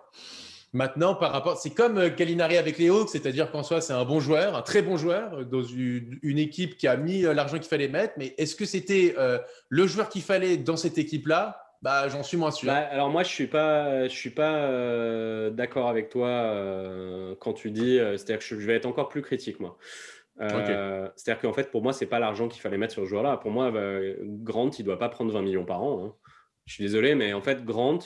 [0.72, 4.04] Maintenant, par rapport, c'est comme Kalinari euh, avec les Hawks, c'est-à-dire qu'en soi, c'est un
[4.04, 7.68] bon joueur, un très bon joueur dans une, équipe qui a mis euh, l'argent qu'il
[7.68, 8.14] fallait mettre.
[8.18, 11.62] Mais est-ce que c'était euh, le joueur qu'il fallait dans cette équipe-là?
[11.80, 12.66] Bah, j'en suis moins sûr.
[12.66, 17.52] Bah, alors moi, je suis pas, je suis pas euh, d'accord avec toi euh, quand
[17.52, 17.98] tu dis.
[17.98, 19.78] Euh, c'est-à-dire que je vais être encore plus critique, moi.
[20.40, 23.36] C'est-à-dire qu'en fait, pour moi, c'est pas l'argent qu'il fallait mettre sur ce joueur-là.
[23.38, 23.72] Pour moi,
[24.22, 26.04] Grant, il doit pas prendre 20 millions par an.
[26.04, 26.14] Hein.
[26.64, 27.98] Je suis désolé, mais en fait, Grant,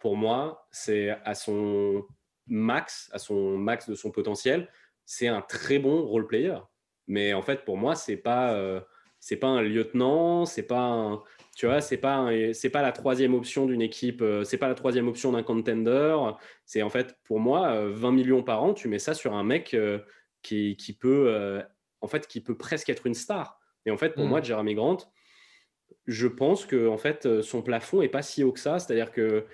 [0.00, 2.04] pour moi, c'est à son
[2.46, 4.68] max, à son max de son potentiel,
[5.04, 6.58] c'est un très bon role player.
[7.06, 8.82] Mais en fait, pour moi, c'est pas,
[9.20, 11.22] c'est pas un lieutenant, c'est pas un
[11.58, 14.76] tu vois, c'est pas c'est pas la troisième option d'une équipe, euh, c'est pas la
[14.76, 16.16] troisième option d'un contender.
[16.64, 18.74] C'est en fait pour moi 20 euh, millions par an.
[18.74, 19.98] Tu mets ça sur un mec euh,
[20.42, 21.60] qui, qui, peut
[22.00, 23.58] en fait qui peut presque être une star.
[23.86, 24.44] Et en fait pour moi, hmm.
[24.44, 24.98] Jeremy Grant,
[26.06, 28.78] je pense que en fait son plafond est pas si haut que ça.
[28.78, 29.44] C'est-à-dire que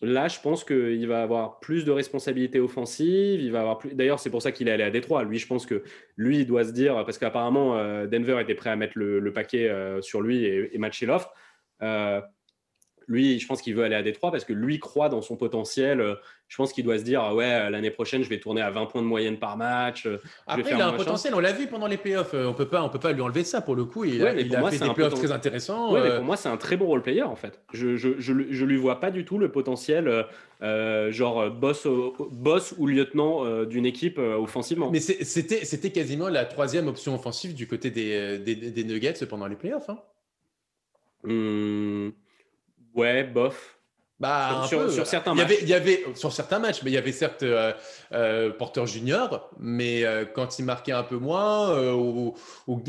[0.00, 3.40] Là, je pense qu'il va avoir plus de responsabilités offensives.
[3.40, 3.94] Il va avoir plus.
[3.94, 5.24] D'ailleurs, c'est pour ça qu'il est allé à Détroit.
[5.24, 5.82] Lui, je pense que
[6.16, 7.74] lui, il doit se dire parce qu'apparemment
[8.06, 9.68] Denver était prêt à mettre le, paquet
[10.00, 11.32] sur lui et, et matcher l'offre.
[13.08, 16.16] Lui, je pense qu'il veut aller à Détroit parce que lui croit dans son potentiel
[16.48, 19.02] je pense qu'il doit se dire ouais l'année prochaine je vais tourner à 20 points
[19.02, 20.08] de moyenne par match.
[20.46, 22.88] Après il a un potentiel, on l'a vu pendant les playoffs, on peut pas on
[22.88, 24.04] peut pas lui enlever ça pour le coup.
[24.04, 25.92] Il, a, fait des playoffs très intéressants.
[25.92, 27.60] Ouais, mais pour moi c'est un très bon role player en fait.
[27.72, 30.22] Je, je, je, lui vois pas du tout le potentiel euh,
[30.62, 31.86] euh, genre boss
[32.30, 34.90] boss ou lieutenant euh, d'une équipe offensivement.
[34.90, 39.46] Mais c'était c'était quasiment la troisième option offensive du côté des, des, des Nuggets pendant
[39.46, 39.90] les playoffs.
[39.90, 39.98] Hein.
[41.24, 42.10] Mmh,
[42.98, 43.78] ouais bof.
[44.20, 46.98] Bah, sur, certains il y, avait, il y avait, sur certains matchs, mais il y
[46.98, 47.72] avait certes euh,
[48.12, 52.34] euh Porter Junior, mais euh, quand il marquait un peu moins, euh, ou,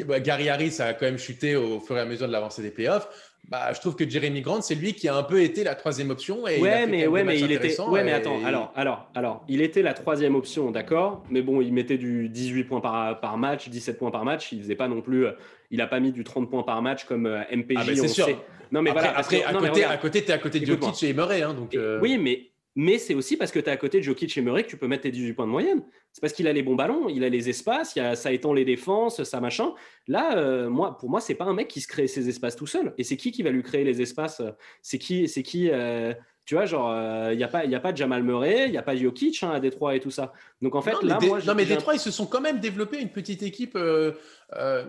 [0.07, 2.71] bah, Gary Harris a quand même chuté au fur et à mesure de l'avancée des
[2.71, 3.07] playoffs.
[3.47, 6.09] Bah, je trouve que Jeremy Grant, c'est lui qui a un peu été la troisième
[6.09, 6.47] option.
[6.47, 7.79] Et ouais, mais, ouais, mais il était.
[7.79, 11.73] Ouais, mais attends, alors, alors, alors, il était la troisième option, d'accord, mais bon, il
[11.73, 14.51] mettait du 18 points par, par match, 17 points par match.
[14.51, 15.27] Il faisait pas non plus.
[15.69, 17.75] Il n'a pas mis du 30 points par match comme MPJ.
[17.77, 18.25] Ah, on sûr.
[18.25, 18.37] Sait.
[18.71, 19.17] Non, mais après, voilà.
[19.17, 21.41] Après, à, côté, à côté, tu es à côté de Jokic et Murray.
[21.41, 21.99] Hein, donc, euh...
[22.01, 24.63] Oui, mais, mais c'est aussi parce que tu es à côté de Jokic et Murray
[24.63, 25.83] que tu peux mettre tes 18 points de moyenne.
[26.11, 28.53] C'est parce qu'il a les bons ballons, il a les espaces, il a, ça étend
[28.53, 29.73] les défenses, ça machin.
[30.07, 32.67] Là, euh, moi, pour moi, c'est pas un mec qui se crée ses espaces tout
[32.67, 32.93] seul.
[32.97, 34.41] Et c'est qui qui va lui créer les espaces?
[34.81, 36.13] C'est qui, c'est qui euh,
[36.49, 38.77] tu vois, genre, il euh, n'y a, pas, y a pas Jamal Murray, il n'y
[38.79, 40.33] a pas Jokic hein, à Détroit et tout ça.
[40.63, 41.37] Donc en fait, non, là, mais moi.
[41.45, 43.75] Non, mais Détroit, ils se sont quand même développés une petite équipe.
[43.75, 44.13] Euh,
[44.55, 44.83] euh,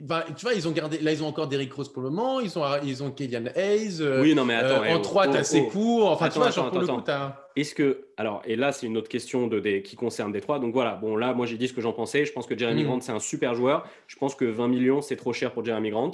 [0.00, 1.00] ben, tu vois, ils ont gardé.
[1.00, 2.40] Là, ils ont encore Derrick Rose pour le moment.
[2.40, 4.00] Ils ont, ils ont Kylian Hayes.
[4.22, 4.82] oui, non, mais attends.
[4.90, 6.00] en 3, tu as Sekou.
[6.04, 7.02] Enfin, tu vois, genre, pour le coup,
[7.56, 8.06] Est-ce que.
[8.16, 10.60] Alors, et là, c'est une autre question de, des, qui concerne Détroit.
[10.60, 12.24] Donc voilà, bon, là, moi, j'ai dit ce que j'en pensais.
[12.24, 12.86] Je pense que Jeremy hmm.
[12.86, 13.86] Grant, c'est un super joueur.
[14.06, 16.12] Je pense que 20 millions, c'est trop cher pour Jeremy Grant.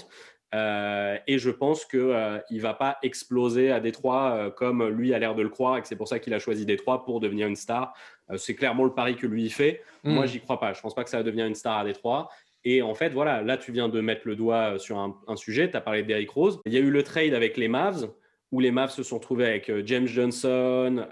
[0.54, 5.12] Euh, et je pense qu'il euh, ne va pas exploser à Détroit euh, comme lui
[5.12, 7.20] a l'air de le croire et que c'est pour ça qu'il a choisi Détroit pour
[7.20, 7.94] devenir une star.
[8.36, 9.82] c'est clairement le pari que lui fait.
[10.04, 10.14] Mm.
[10.14, 10.72] Moi, j'y crois pas.
[10.72, 12.28] Je pense pas que ça va devenir une star à Détroit.
[12.64, 15.70] Et en fait, voilà, là, tu viens de mettre le doigt sur un, sujet.
[15.70, 16.60] Tu as parlé d'Eric Rose.
[16.66, 18.10] Il y a eu le trade avec les Mavs
[18.50, 21.06] où les Mavs se sont trouvés avec James Johnson,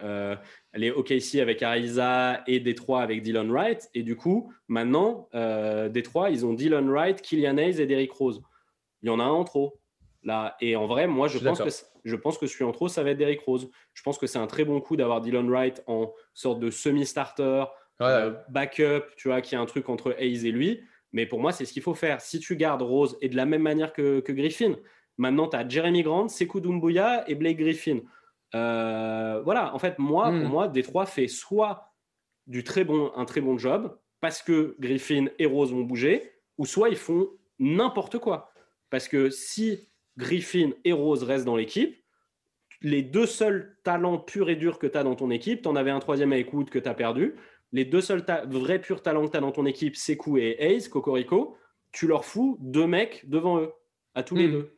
[0.75, 3.89] les OKC avec Ariza et Détroit avec Dylan Wright.
[3.95, 5.29] Et du coup, maintenant,
[5.91, 8.43] Détroit, ils ont Dylan Wright, Killian Hayes et Derrick Rose
[9.03, 9.79] il y en a un en trop.
[10.23, 10.57] Là.
[10.61, 11.71] Et en vrai, moi, je, pense, que,
[12.05, 13.71] je pense que celui en trop, ça va être Derrick Rose.
[13.95, 17.65] Je pense que c'est un très bon coup d'avoir Dylan Wright en sorte de semi-starter,
[18.03, 20.83] euh, backup, tu vois, qui a un truc entre Hayes et lui.
[21.13, 22.21] Mais pour moi, c'est ce qu'il faut faire.
[22.21, 24.75] Si tu gardes Rose, et de la même manière que, Griffin,
[25.17, 28.01] maintenant, tu as Jeremy Grant, Sekou Doumbouya et Blake Griffin.
[28.55, 30.49] Euh, voilà, en fait, moi, pour hmm.
[30.49, 31.93] moi, Détroit fait soit
[32.47, 36.67] du très bon, un très bon job, parce que Griffin et Rose vont bouger, ou
[36.67, 37.29] soit ils font
[37.59, 38.53] n'importe quoi.
[38.91, 41.97] Parce que si Griffin et Rose restent dans l'équipe,
[42.83, 45.77] les deux seuls talents purs et durs que tu as dans ton équipe, tu en
[45.77, 47.35] avais un troisième avec Wood que tu as perdu,
[47.73, 50.89] les deux seuls vrais purs talents que tu as dans ton équipe, Sekou et Hayes,
[50.89, 51.57] Cocorico,
[51.93, 53.73] tu leur fous deux mecs devant eux,
[54.15, 54.53] à tous les hmm.
[54.53, 54.73] deux.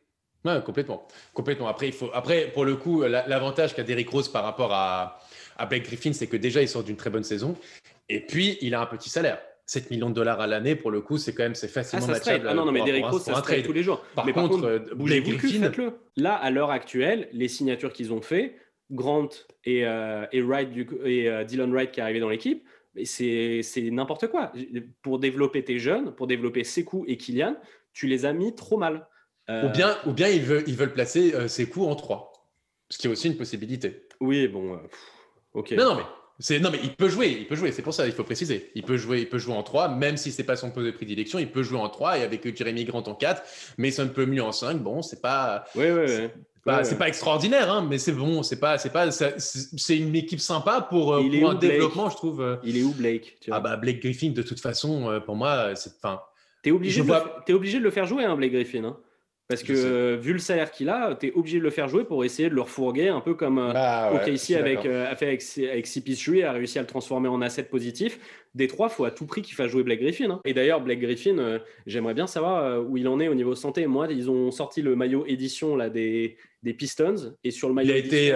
[0.45, 1.05] Ouais, complètement.
[1.33, 1.67] complètement.
[1.67, 2.09] Après, il faut...
[2.13, 5.19] Après, pour le coup, l'avantage qu'a Derrick Rose par rapport à,
[5.57, 7.57] à Blake Griffin, c'est que déjà, il sort d'une très bonne saison.
[8.07, 9.39] Et puis, il a un petit salaire.
[9.69, 12.13] 7 millions de dollars à l'année, pour le coup, c'est quand même c'est facilement ah,
[12.13, 12.47] matchable.
[12.49, 14.03] Ah non, non, mais Derrick Rose, ça se trade tous les jours.
[14.15, 15.93] Par mais contre, euh, bougez-vous faites-le.
[16.17, 18.55] Là, à l'heure actuelle, les signatures qu'ils ont fait,
[18.89, 19.29] Grant
[19.65, 22.67] et, euh, et, Wright, du, et euh, Dylan Wright qui est arrivé dans l'équipe,
[23.03, 24.51] c'est n'importe quoi.
[25.03, 27.55] Pour développer tes jeunes, pour développer Sekou et Kylian,
[27.93, 29.07] tu les as mis trop mal.
[29.49, 32.33] Ou bien, ou bien ils, veulent, ils veulent placer Sekou en 3.
[32.89, 34.07] Ce qui est aussi une possibilité.
[34.19, 34.79] Oui, bon.
[35.53, 35.73] ok.
[35.73, 36.03] Non, non, mais
[36.61, 38.71] non, mais il peut jouer, il peut jouer, c'est pour ça, il faut préciser.
[38.75, 40.91] Il peut jouer, il peut jouer en 3, même si c'est pas son poste de
[40.91, 43.41] prédilection, il peut jouer en 3 et avec Jeremy Grant en 4,
[43.77, 44.77] mais ça ne peut mieux en 5.
[44.77, 45.65] Bon, c'est pas.
[45.75, 46.29] Oui, oui, oui.
[46.83, 50.85] C'est pas, extraordinaire, hein, mais c'est bon, c'est pas, c'est pas, c'est une équipe sympa
[50.87, 52.41] pour, euh, un développement, je trouve.
[52.41, 52.57] Euh.
[52.63, 55.91] Il est où Blake Ah bah Blake Griffin, de toute façon, euh, pour moi, c'est,
[55.97, 56.21] enfin.
[56.61, 57.11] T'es obligé, de
[57.47, 58.83] es obligé de le faire jouer, hein, Blake Griffin.
[58.83, 58.97] Hein.
[59.49, 62.23] Parce que vu le salaire qu'il a, tu es obligé de le faire jouer pour
[62.23, 65.43] essayer de le refourguer, un peu comme euh, bah, OKC avec, euh, a fait avec,
[65.57, 68.19] avec CP3 a réussi à le transformer en asset positif.
[68.53, 70.29] Détroit, il faut à tout prix qu'il fasse jouer Blake Griffin.
[70.29, 70.41] Hein.
[70.45, 71.57] Et d'ailleurs, Blake Griffin, euh,
[71.87, 73.87] j'aimerais bien savoir où il en est au niveau santé.
[73.87, 77.33] Moi, ils ont sorti le maillot édition là, des, des Pistons.
[77.43, 78.35] Et sur le maillot il, a été,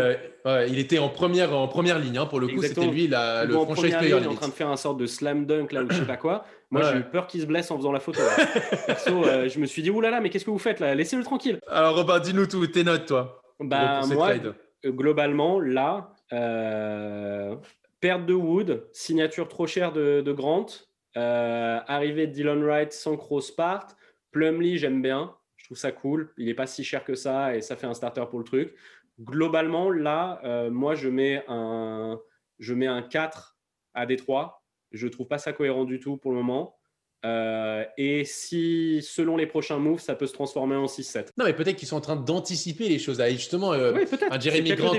[0.68, 2.18] il était en première, en première ligne.
[2.18, 2.26] Hein.
[2.26, 4.16] Pour le coup, c'était lui la, le franchise player.
[4.18, 6.08] Il est en train de faire un sorte de slam dunk là, ou je sais
[6.08, 6.44] pas quoi.
[6.74, 8.20] Moi, j'ai eu peur qu'il se blesse en faisant la photo.
[8.88, 10.96] Perso, euh, je me suis dit, oulala, mais qu'est-ce que vous faites là?
[10.96, 11.60] Laissez-le tranquille.
[11.68, 13.44] Alors, Robin, dis-nous tout, tes notes, toi.
[13.60, 17.56] Bah, moi, euh, globalement, là, euh,
[18.00, 20.66] perte de Wood, signature trop chère de, Grant,
[21.16, 23.88] arrivée de Dylan Wright sans cross part,
[24.32, 25.36] Plumlee, j'aime bien.
[25.58, 26.34] Je trouve ça cool.
[26.38, 28.74] Il n'est pas si cher que ça et ça fait un starter pour le truc.
[29.22, 32.20] Globalement, là, moi, je mets, un,
[32.58, 33.58] je mets un 4
[33.94, 34.63] à Détroit
[34.94, 36.78] je ne trouve pas ça cohérent du tout pour le moment.
[37.26, 41.28] Euh, et si, selon les prochains moves, ça peut se transformer en 6-7.
[41.38, 43.22] Non, mais peut-être qu'ils sont en train d'anticiper les choses.
[43.30, 43.94] justement, euh,
[44.30, 44.98] un Jeremy Grant,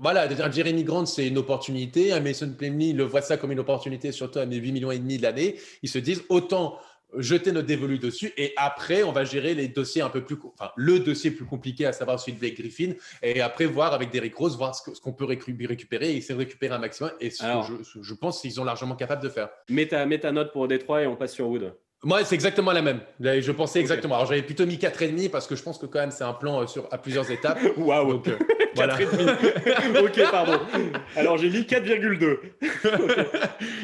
[0.00, 2.12] voilà, un Jeremy Grant, c'est une opportunité.
[2.12, 4.98] Un Mason Plumlee le voit ça comme une opportunité, surtout à mes 8 millions et
[4.98, 5.56] demi de l'année.
[5.82, 6.78] Ils se disent autant
[7.16, 10.70] jeter notre dévolu dessus et après on va gérer les dossiers un peu plus enfin
[10.76, 12.92] le dossier plus compliqué à savoir celui de Blake Griffin
[13.22, 16.74] et après voir avec Derrick Rose voir ce qu'on peut récupérer et essayer de récupérer
[16.74, 19.48] un maximum et ce que je, pense qu'ils sont largement capables de faire.
[19.68, 21.72] Mets ta, mets ta note pour Détroit et on passe sur Wood.
[22.04, 23.00] Moi, c'est exactement la même.
[23.20, 24.14] Je pensais exactement.
[24.14, 26.62] Alors, j'avais plutôt mis 4,5 parce que je pense que quand même, c'est un plan
[26.62, 27.58] euh, sur, à plusieurs étapes.
[27.76, 28.12] Waouh!
[28.12, 28.38] Donc, euh,
[28.76, 28.96] voilà.
[30.00, 30.60] ok, pardon.
[31.16, 32.38] Alors, j'ai mis 4,2.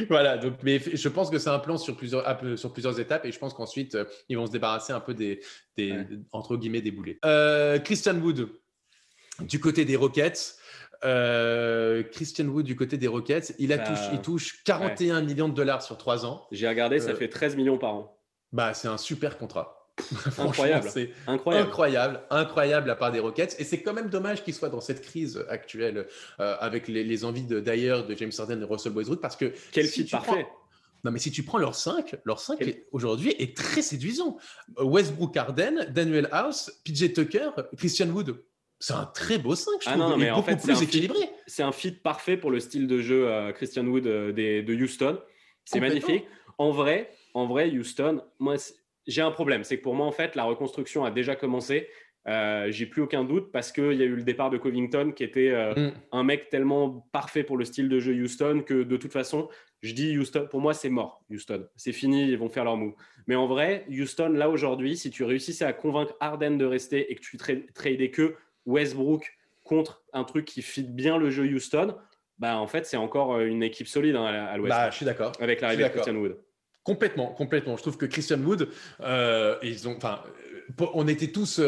[0.08, 0.38] voilà.
[0.38, 2.24] Donc, mais je pense que c'est un plan sur plusieurs,
[2.56, 5.40] sur plusieurs étapes et je pense qu'ensuite, euh, ils vont se débarrasser un peu des,
[5.76, 5.94] des
[6.30, 7.18] entre guillemets, des boulets.
[7.82, 8.48] Christian Wood,
[9.40, 10.56] du côté des Rockets.
[11.04, 15.54] Euh, Christian Wood du côté des Rockets, il, a touche, il touche 41 millions de
[15.54, 16.46] dollars sur 3 ans.
[16.50, 18.18] J'ai regardé, ça euh, fait 13 millions par an.
[18.52, 19.80] Bah, c'est un super contrat.
[20.38, 20.88] incroyable.
[20.90, 21.68] C'est incroyable.
[21.68, 23.56] incroyable, incroyable à part des Rockets.
[23.58, 26.06] Et c'est quand même dommage qu'il soit dans cette crise actuelle
[26.40, 29.86] euh, avec les, envies d'ailleurs de, James Harden et de Russell Westbrook parce que quel
[29.86, 30.46] fit parfait.
[31.04, 34.38] Non, mais si tu prends leur 5, leur 5 aujourd'hui est très séduisant.
[34.78, 38.34] Westbrook Harden, Daniel House, PJ Tucker, Christian Wood
[38.78, 40.10] c'est un très beau 5, je ah trouve.
[40.10, 41.18] Non, mais en fait, plus équilibré.
[41.46, 45.18] C'est un fit parfait pour le style de jeu euh, Christian Wood euh, de Houston.
[45.64, 46.24] C'est magnifique.
[46.58, 48.56] En vrai, en vrai, Houston, moi,
[49.06, 49.64] j'ai un problème.
[49.64, 51.88] C'est que pour moi, en fait, la reconstruction a déjà commencé.
[52.26, 55.24] Euh, j'ai plus aucun doute parce qu'il y a eu le départ de Covington qui
[55.24, 55.92] était euh, mm.
[56.12, 59.48] un mec tellement parfait pour le style de jeu Houston que de toute façon,
[59.82, 62.94] je dis Houston, pour moi c'est mort Houston, c'est fini, ils vont faire leur move.
[63.26, 67.14] Mais en vrai, Houston, là aujourd'hui, si tu réussissais à convaincre Harden de rester et
[67.14, 71.96] que tu tradais que Westbrook contre un truc qui fit bien le jeu Houston,
[72.38, 74.70] bah en fait c'est encore euh, une équipe solide hein, à, l'Ouest.
[74.70, 75.32] Bah, je suis d'accord.
[75.40, 76.36] Avec l'arrivée de Christian Wood.
[76.82, 77.76] Complètement, complètement.
[77.76, 78.68] Je trouve que Christian Wood,
[79.00, 80.22] euh, ils ont, enfin,
[80.80, 81.62] euh, on était tous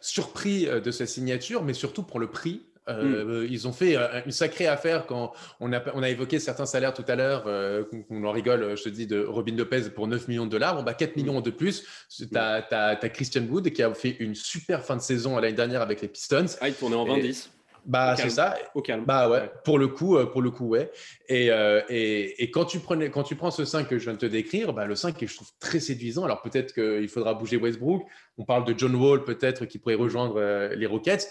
[0.00, 2.66] surpris de sa signature, mais surtout pour le prix.
[2.88, 3.44] Hmm.
[3.50, 7.04] Ils ont fait une sacrée affaire quand on a, on a évoqué certains salaires tout
[7.08, 7.44] à l'heure,
[8.10, 10.76] on en rigole, je te dis, de Robin Lopez pour 9 millions de dollars.
[10.76, 11.20] Bon, bah, 4 hmm.
[11.20, 11.84] millions de plus.
[12.08, 16.00] Tu as, Christian Wood qui a fait une super fin de saison l'année dernière avec
[16.00, 16.46] les Pistons.
[16.60, 17.48] Ah, il tournait en 20-10.
[17.86, 18.56] Bah, c'est ça.
[18.74, 19.04] Au calme.
[19.06, 20.90] Bah ouais, pour le coup, pour le coup, ouais.
[21.28, 21.46] Et,
[21.88, 24.26] et, et, quand, tu prenais, quand tu prends ce 5 que je viens de te
[24.26, 26.24] décrire, bah, le 5 est, je trouve, très séduisant.
[26.24, 28.02] Alors peut-être qu'il faudra bouger Westbrook.
[28.38, 30.40] On parle de John Wall, peut-être, qui pourrait rejoindre
[30.74, 31.28] les Rockets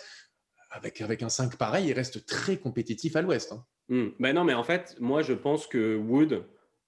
[0.76, 3.54] avec, avec un 5 pareil, il reste très compétitif à l'ouest.
[3.54, 3.66] Hein.
[3.90, 4.10] Hmm.
[4.20, 6.44] Ben non, mais en fait, moi, je pense que Wood,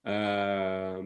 [0.08, 1.02] euh,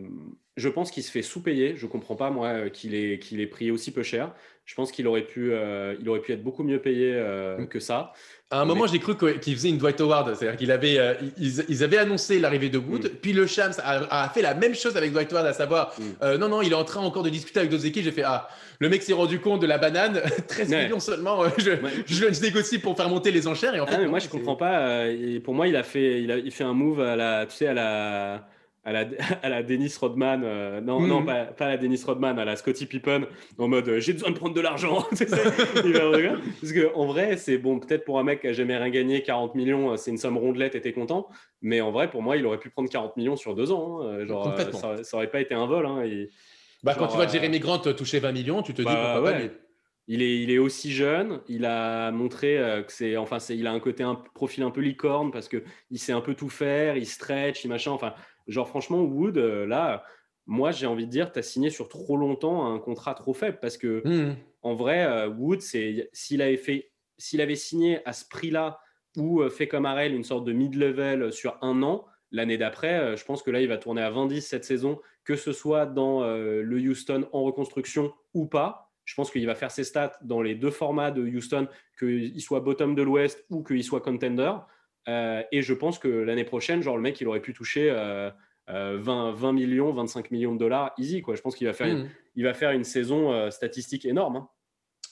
[0.58, 1.76] je pense qu'il se fait sous-payer.
[1.76, 4.34] Je ne comprends pas, moi, euh, qu'il ait, qu'il ait pris aussi peu cher.
[4.66, 7.14] Je pense qu'il aurait, pu, euh, il aurait pu être beaucoup mieux payé
[7.58, 7.68] hmm.
[7.68, 8.14] que ça.
[8.54, 11.84] À un moment, j'ai cru qu'il faisait une Dwight Howard, c'est-à-dire qu'il avait, euh, ils,
[11.86, 13.10] avaient annoncé l'arrivée de Wood, mm.
[13.22, 16.04] puis le Shams a, fait la même chose avec Dwight Howard, à savoir, mm.
[16.22, 18.04] euh, non, non, il est en train encore de discuter avec d'autres équipes.
[18.04, 21.50] J'ai fait, ah, le mec s'est rendu compte de la banane, 13 millions seulement, euh,
[21.58, 21.72] je,
[22.06, 23.74] je, négocie pour faire monter les enchères.
[23.74, 25.06] Et en ah, fait, moi, je comprends pas.
[25.46, 27.68] pour moi, il a fait, il a, il fait un move à la, tu sais,
[27.68, 28.50] à la
[28.84, 29.06] à la,
[29.44, 31.26] à la Dennis Rodman, euh, non, non mhm.
[31.26, 34.32] pas, pas, à la Dennis Rodman, à la Scotty Pippen, en mode euh, j'ai besoin
[34.32, 35.06] de prendre de l'argent.
[35.10, 39.22] Parce que en vrai, c'est bon, peut-être pour un mec qui a jamais rien gagné,
[39.22, 41.28] 40 millions, euh, c'est une somme rondelette et t'es content.
[41.62, 44.02] Mais en vrai, pour moi, il aurait pu prendre 40 millions sur deux ans.
[44.02, 45.86] Hein, genre, ça, ça, aurait pas été un vol.
[45.86, 46.30] Hein, et,
[46.84, 49.40] bah, quand tu vois Jeremy Grant toucher 20 millions, tu te dis bah, pourquoi pas.
[50.08, 51.40] Il est, il est aussi jeune.
[51.48, 54.82] Il a montré que c'est, enfin, c'est, il a un côté, un profil un peu
[54.82, 57.92] licorne parce que il sait un peu tout faire, il stretch, il machin.
[57.92, 58.14] Enfin,
[58.48, 60.04] Genre, franchement, Wood, euh, là,
[60.46, 63.60] moi, j'ai envie de dire, tu as signé sur trop longtemps un contrat trop faible
[63.62, 64.36] parce que, mmh.
[64.64, 68.80] en vrai, euh, Wood, s'il avait, fait, s'il avait signé à ce prix-là
[69.18, 73.26] ou euh, fait comme Arel une sorte de mid-level sur un an, l'année d'après, je
[73.26, 76.78] pense que là, il va tourner à 20-10 cette saison, que ce soit dans le
[76.78, 78.90] Houston en reconstruction ou pas.
[79.04, 81.68] Je pense qu'il va faire ses stats dans les deux formats de Houston,
[82.00, 84.54] qu'il soit bottom de l'Ouest ou qu'il soit contender.
[85.08, 87.90] Euh, et je pense que l'année prochaine, genre le mec, il aurait pu toucher
[88.68, 91.22] 20, 20, millions, 25 millions de dollars easy.
[91.22, 91.36] Quoi.
[91.36, 92.10] Je pense qu'il va, faire une, hmm.
[92.36, 94.38] il va faire une saison statistique énorme.
[94.38, 94.50] Hein.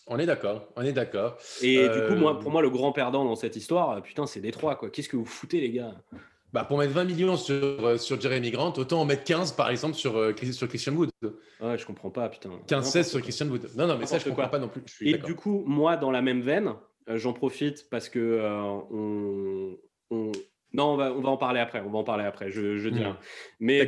[0.07, 1.37] On est d'accord, on est d'accord.
[1.61, 4.75] Et du coup, moi, pour moi, le grand perdant dans cette histoire, putain, c'est Détroit.
[4.75, 4.89] Quoi.
[4.89, 5.93] Qu'est-ce que vous foutez, les gars?
[6.51, 9.69] Bah, pour mettre 20 millions sur, euh, sur Jeremy Grant, autant en mettre 15 par
[9.69, 11.11] exemple sur, euh, sur Christian Wood.
[11.61, 12.49] Ouais, je comprends pas, putain.
[12.67, 13.69] 15-16 sur Christian Wood.
[13.75, 14.81] Non, non, mais ça, je comprends pas non plus.
[15.01, 16.73] Et du coup, moi, dans la même veine, euh,
[17.15, 18.41] j'en profite parce que
[18.91, 19.77] on,
[20.73, 21.81] Non, on va, on va en parler après.
[21.85, 23.11] On va en parler après, je, je dirais.
[23.11, 23.15] Hmm.
[23.59, 23.85] Mais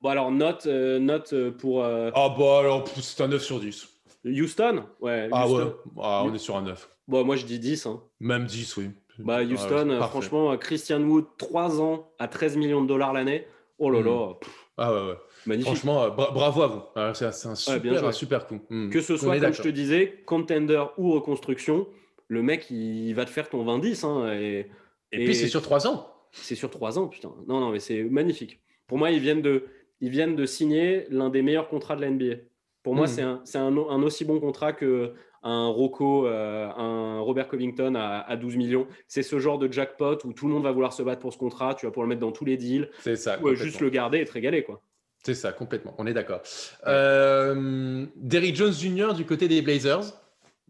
[0.00, 1.84] bon, alors, note, note pour.
[1.84, 3.88] Ah, bah alors, c'est un 9 sur 10.
[4.24, 4.84] Houston?
[5.00, 5.28] Ouais.
[5.32, 5.64] Ah, ouais.
[6.00, 6.88] Ah, on est sur un 9.
[7.08, 7.86] Bon, moi, je dis 10.
[7.86, 8.02] Hein.
[8.20, 8.90] Même 10, oui.
[9.18, 13.46] Bah, Houston, franchement, Christian Wood, 3 ans à 13 millions de dollars l'année.
[13.78, 14.04] Oh là hmm.
[14.04, 14.32] là.
[14.76, 15.14] Ah ouais, ouais.
[15.46, 15.74] Magnifique.
[15.74, 16.82] Franchement, euh, bravo à vous.
[16.96, 18.60] Ah, c'est un super, super coup.
[18.68, 18.90] Hmm.
[18.90, 21.86] Que ce soit, comme je te disais, contender ou reconstruction,
[22.30, 24.06] le mec, il va te faire ton 20-10.
[24.06, 24.70] Hein, et,
[25.10, 26.14] et, puis, c'est sur 3 ans.
[26.30, 27.34] C'est sur 3 ans, putain.
[27.48, 28.60] Non, non, mais c'est magnifique.
[28.86, 29.64] Pour moi, ils viennent de,
[30.00, 32.36] ils viennent de signer l'un des meilleurs contrats de la NBA.
[32.84, 33.40] Pour moi, hmm.
[33.44, 35.12] c'est un, un, aussi bon contrat que
[35.42, 38.86] un Rocco, euh, un Robert Covington à, 12 millions.
[39.08, 41.38] C'est ce genre de jackpot où tout le monde va vouloir se battre pour ce
[41.38, 41.74] contrat.
[41.74, 42.90] Tu vas pouvoir le mettre dans tous les deals.
[43.00, 43.42] C'est ça.
[43.42, 44.82] Ou juste le garder et te régaler, quoi.
[45.24, 45.94] C'est ça, complètement.
[45.98, 46.42] On est d'accord.
[46.86, 49.14] Euh, Derrick Jones Jr.
[49.14, 50.14] du côté des Blazers.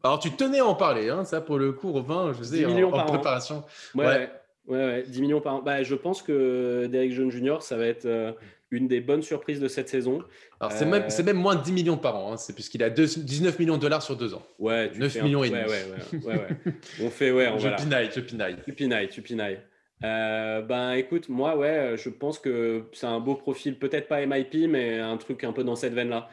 [0.02, 2.92] Alors, tu tenais à en parler, hein, ça pour le coup, 20, je sais, en,
[2.92, 3.64] en préparation.
[3.94, 4.30] Ouais,
[4.66, 5.04] ouais.
[5.06, 5.62] 10 millions par an.
[5.62, 8.06] Bah, je pense que Derrick Jones Jr., ça va être.
[8.06, 8.32] Euh,
[8.70, 10.22] une des bonnes surprises de cette saison.
[10.60, 12.36] Alors, c'est même, même, moins de 10 millions par an, hein.
[12.36, 14.42] c'est puisqu'il a 19 millions de dollars sur deux ans.
[14.58, 15.60] Ouais, 9 millions et demi.
[15.62, 15.84] Ouais,
[16.24, 18.56] ouais, ouais, on fait, ouais, on Je pinaille, je pinaille.
[18.64, 19.60] Tu pinailles, tu pinailles.
[20.02, 24.68] Euh, ben écoute, moi, ouais, je pense que c'est un beau profil, peut-être pas MIP,
[24.68, 26.28] mais un truc un peu dans cette veine-là.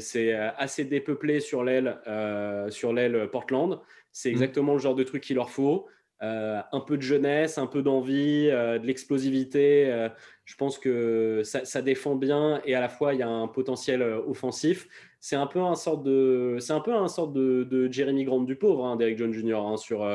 [0.00, 3.80] C'est euh, assez dépeuplé sur l'aile, euh, sur l'aile Portland.
[4.10, 4.32] C'est mm.
[4.32, 5.88] exactement le genre de truc qu'il leur faut.
[6.22, 10.08] Euh, un peu de jeunesse, un peu d'envie, euh, de l'explosivité.
[10.44, 14.02] Je pense que ça, défend bien et à la fois il y a un potentiel
[14.02, 14.88] offensif.
[15.20, 18.56] C'est un peu un sorte de, c'est un peu un sorte de, Jeremy Grant du
[18.56, 19.54] pauvre, hein, Derek John Jr.
[19.54, 20.06] Hein, sur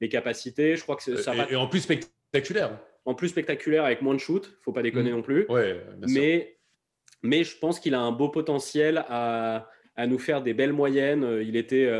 [0.00, 0.76] les capacités.
[0.76, 2.78] Je crois que ça et, en plus spectaculaire.
[3.04, 5.16] En plus spectaculaire avec moins de shoot, faut pas déconner mm.
[5.16, 5.46] non plus.
[5.48, 6.55] Ouais, mais,
[7.26, 11.40] mais je pense qu'il a un beau potentiel à, à, nous faire des belles moyennes.
[11.42, 11.90] Il était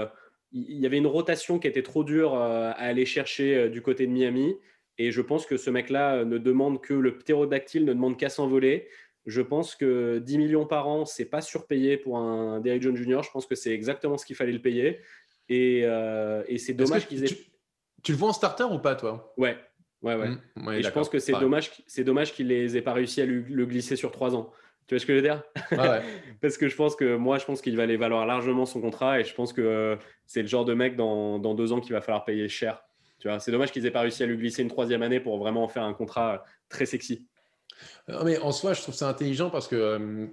[0.57, 3.83] il y avait une rotation qui était trop dure euh, à aller chercher euh, du
[3.83, 4.57] côté de Miami.
[4.99, 8.31] Et je pense que ce mec-là euh, ne demande que le ptérodactyle, ne demande qu'à
[8.31, 8.89] s'envoler.
[9.27, 13.23] Je pense que 10 millions par an, c'est pas surpayé pour un Derrick Jones Jr.
[13.23, 15.01] Je pense que c'est exactement ce qu'il fallait le payer.
[15.49, 15.85] Et,
[16.59, 17.37] c'est dommage qu'ils aient.
[18.03, 19.35] Tu, le vois en starter ou pas, toi?
[19.37, 19.57] Ouais,
[20.03, 20.29] ouais, ouais.
[20.55, 23.27] Mmh, et je pense que c'est dommage, c'est dommage qu'il les ait pas réussi à
[23.27, 24.53] le glisser sur 3 ans.
[24.87, 25.43] Tu vois ce que je veux dire?
[26.41, 29.21] Parce que je pense que moi, je pense qu'il va aller valoir largement son contrat
[29.21, 29.97] et je pense que euh,
[30.27, 32.85] c'est le genre de mec dans, dans deux ans qu'il va falloir payer cher.
[33.19, 35.39] Tu vois, c'est dommage qu'ils aient pas réussi à lui glisser une troisième année pour
[35.39, 37.27] vraiment en faire un contrat très sexy.
[38.25, 40.27] mais en soi, je trouve ça intelligent parce que euh,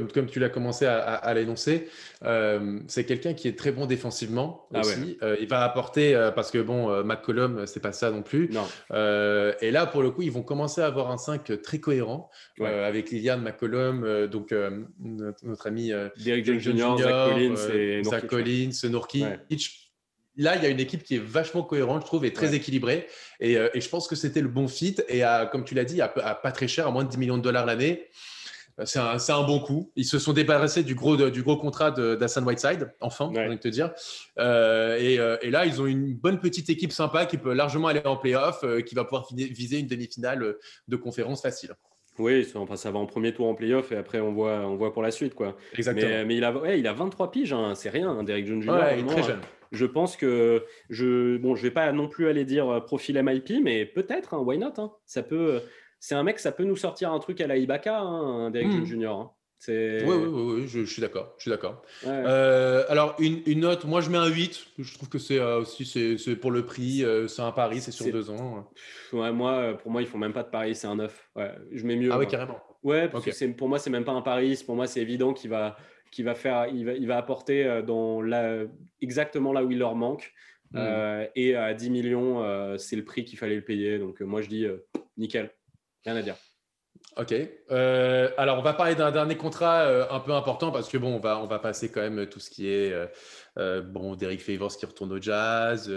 [0.00, 1.88] comme, tu l'as commencé à, l'énoncer,
[2.24, 5.18] euh, c'est quelqu'un qui est très bon défensivement ah aussi.
[5.22, 8.50] Euh, il va apporter, euh, parce que bon, McCollum, c'est pas ça non plus.
[8.90, 12.30] et là, pour le coup, ils vont commencer à avoir un 5 très cohérent
[12.60, 14.54] avec Liliane McCollum, donc
[15.00, 18.70] notre, ami Derek Jr., Zach Collins, Zach Collins,
[20.36, 23.06] Là, il y a une équipe qui est vachement cohérente, je trouve, et très équilibrée.
[23.38, 24.96] Et, je pense que c'était le bon fit.
[25.08, 27.42] Et comme tu l'as dit, à, pas très cher, à moins de 10 millions de
[27.42, 28.08] dollars l'année.
[28.82, 29.92] C'est un, bon coup.
[29.94, 33.60] Ils se sont débarrassés du gros, du gros contrat d'Assan Whiteside, enfin, j'ai envie de
[33.60, 33.92] te dire.
[34.38, 38.02] Euh, euh, et, là, ils ont une bonne petite équipe sympa qui peut largement aller
[38.04, 40.56] en playoff, euh, qui va pouvoir viser une demi-finale
[40.88, 41.70] de conférence facile.
[42.18, 44.92] Oui, enfin, ça va en premier tour en playoff et après on voit, on voit
[44.92, 45.34] pour la suite.
[45.34, 45.56] Quoi.
[45.76, 46.24] Exactement.
[46.26, 48.70] Mais, il, a, il a 23 piges, hein, c'est rien, hein, Derek Jones Jr.
[48.70, 49.40] Ouais, il est très jeune.
[49.72, 53.84] Je pense que je bon, je vais pas non plus aller dire profil MIP, mais
[53.84, 54.74] peut-être, hein, why not
[55.06, 55.60] Ça peut,
[56.04, 59.04] c'est un mec, ça peut nous sortir un truc à la Ibaka, hein, Derek hmm.
[59.04, 59.30] Hein.
[59.66, 61.32] Oui, oui, oui, je, suis d'accord.
[61.38, 61.80] Je suis d'accord.
[62.06, 64.66] Euh, alors, une, note, moi je mets un 8.
[64.80, 67.90] Je trouve que c'est euh, aussi c'est, pour le prix, euh, c'est un pari, c'est
[67.90, 68.70] sur deux ans.
[69.14, 71.30] Ouais, moi, pour moi, ils font même pas de pari, c'est un 9.
[71.36, 72.10] Ouais, je mets mieux.
[72.12, 72.60] Ah, ouais, carrément.
[72.82, 74.62] Ouais, parce que c'est, pour moi, c'est même pas un pari.
[74.66, 75.78] Pour moi, c'est évident qu'il va,
[76.10, 78.64] qu'il va, faire, il va, il va apporter dans la,
[79.00, 80.34] exactement là où il leur manque.
[80.72, 81.28] Hmm.
[81.34, 83.98] et à 10 millions, c'est le prix qu'il fallait le payer.
[83.98, 84.66] Donc, moi, je dis
[85.16, 85.50] nickel.
[86.04, 86.36] Rien à dire.
[87.16, 87.32] Ok.
[87.70, 91.14] Euh, alors, on va parler d'un dernier contrat euh, un peu important parce que bon,
[91.14, 92.92] on va, on va passer quand même tout ce qui est
[93.56, 95.92] euh, bon, Derek Favors qui retourne au Jazz,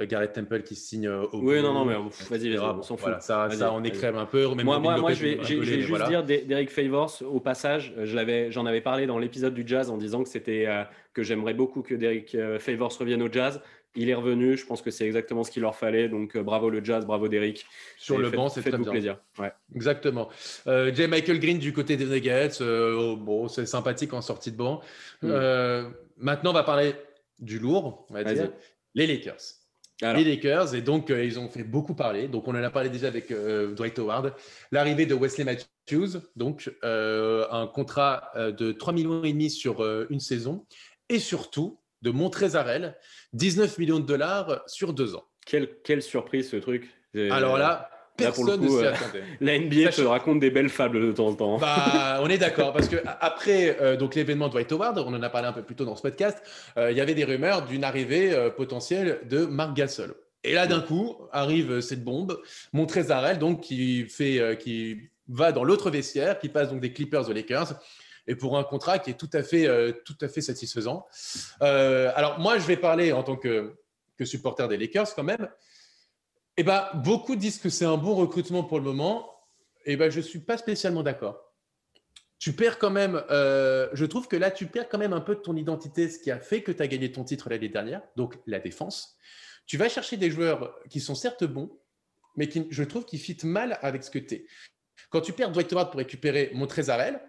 [0.00, 1.28] Garrett Temple qui signe au.
[1.34, 1.94] Oui, non, non, mais
[2.28, 3.14] vas-y, vas-y, on s'en fout.
[3.20, 4.46] ça, ça, on écrève un peu.
[4.46, 7.94] moi, moi, moi, je vais, juste dire Derek Favors au passage.
[8.02, 10.66] J'en avais parlé dans l'épisode du Jazz en disant que c'était
[11.14, 13.60] que j'aimerais beaucoup que Derek Favors revienne au Jazz.
[13.94, 16.08] Il est revenu, je pense que c'est exactement ce qu'il leur fallait.
[16.08, 17.66] Donc euh, bravo le Jazz, bravo Derrick.
[17.96, 18.90] Sur le banc, c'est très bien.
[18.90, 19.18] plaisir.
[19.38, 19.52] Ouais.
[19.74, 20.28] Exactement.
[20.66, 21.06] Euh, J.
[21.06, 24.80] Michael Green du côté des Nuggets, euh, oh, bon, c'est sympathique en sortie de banc.
[25.22, 25.28] Mm.
[25.30, 26.94] Euh, maintenant, on va parler
[27.38, 28.52] du lourd, on va dire.
[28.94, 29.40] Les Lakers.
[30.00, 32.28] Les Lakers, et donc ils ont fait beaucoup parler.
[32.28, 34.32] Donc on en a parlé déjà avec Dwight Howard.
[34.70, 40.64] L'arrivée de Wesley Matthews, donc un contrat de 3 millions et demi sur une saison,
[41.08, 42.96] et surtout de Montrezarel,
[43.32, 45.24] 19 millions de dollars sur deux ans.
[45.46, 46.88] Quelle, quelle surprise ce truc.
[47.30, 49.22] Alors là, personne ne s'y euh, attendait.
[49.40, 51.58] La NBA te raconte des belles fables de temps en temps.
[51.58, 55.22] Bah, on est d'accord parce que après euh, donc l'événement de Dwight Howard, on en
[55.22, 56.42] a parlé un peu plus tôt dans ce podcast,
[56.76, 60.14] euh, il y avait des rumeurs d'une arrivée potentielle de Marc Gasol.
[60.44, 62.40] Et là d'un coup arrive cette bombe,
[62.72, 67.32] Montrezarel donc qui fait qui va dans l'autre vestiaire, qui passe donc des Clippers aux
[67.32, 67.74] Lakers
[68.28, 71.06] et pour un contrat qui est tout à fait, euh, tout à fait satisfaisant.
[71.62, 73.74] Euh, alors moi, je vais parler en tant que,
[74.24, 75.48] supporter des Lakers quand même.
[76.56, 79.32] Eh ben, beaucoup disent que c'est un bon recrutement pour le moment.
[79.86, 81.40] Eh ben, je ne suis pas spécialement d'accord.
[82.38, 85.36] Tu perds quand même, euh, je trouve que là, tu perds quand même un peu
[85.36, 88.02] de ton identité, ce qui a fait que tu as gagné ton titre l'année dernière,
[88.16, 89.16] donc la défense.
[89.66, 91.70] Tu vas chercher des joueurs qui sont certes bons,
[92.36, 94.46] mais qui, je trouve, qui fit mal avec ce que tu es.
[95.10, 97.20] Quand tu perds Dwight Howard pour récupérer Montrezarel,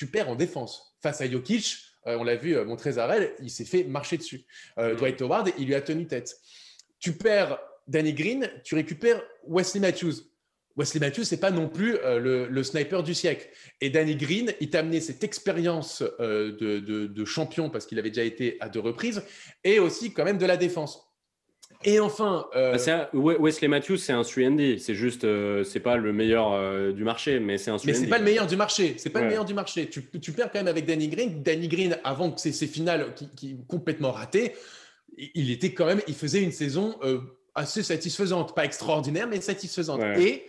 [0.00, 0.96] tu perds en défense.
[1.02, 1.76] Face à Jokic,
[2.06, 4.46] euh, on l'a vu, euh, Montrezarel, il s'est fait marcher dessus.
[4.78, 6.38] Euh, Dwight Howard, il lui a tenu tête.
[7.00, 10.14] Tu perds Danny Green, tu récupères Wesley Matthews.
[10.74, 13.50] Wesley Matthews, c'est pas non plus le, sniper du siècle.
[13.82, 18.56] Et Danny Green, il t'a amené cette expérience de, champion parce qu'il avait déjà été
[18.60, 19.22] à deux reprises,
[19.64, 21.09] et aussi quand même de la défense.
[21.84, 22.76] Et enfin, euh...
[22.76, 24.78] Bah, Wesley Matthews, c'est un 3D.
[24.78, 27.94] C'est juste, euh, c'est pas le meilleur euh, du marché, mais c'est un 3 Mais
[27.94, 28.94] c'est pas le meilleur du marché.
[28.98, 29.88] C'est pas le meilleur du marché.
[29.88, 31.42] Tu, tu, perds quand même avec Danny Green.
[31.42, 34.52] Danny Green, avant que ses, ses finales qui, qui, complètement ratées,
[35.16, 36.98] il était quand même, il faisait une saison
[37.54, 40.02] assez satisfaisante, pas extraordinaire, mais satisfaisante.
[40.18, 40.44] Et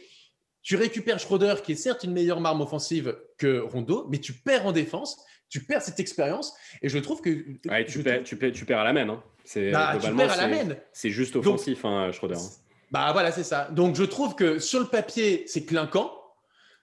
[0.61, 4.65] tu récupères Schroeder, qui est certes une meilleure marme offensive que Rondo, mais tu perds
[4.67, 5.17] en défense
[5.51, 6.53] tu perds cette expérience.
[6.81, 7.29] Et je trouve que.
[7.29, 7.85] tu, perds,
[8.23, 9.07] tu, perds, tu, perds, à la main.
[9.09, 9.23] Hein.
[9.43, 9.97] C'est, bah.
[10.93, 12.37] C'est juste offensif, hein, Schroeder.
[12.91, 13.69] Bah voilà, c'est ça.
[13.71, 16.13] Donc je trouve que sur le papier, c'est clinquant.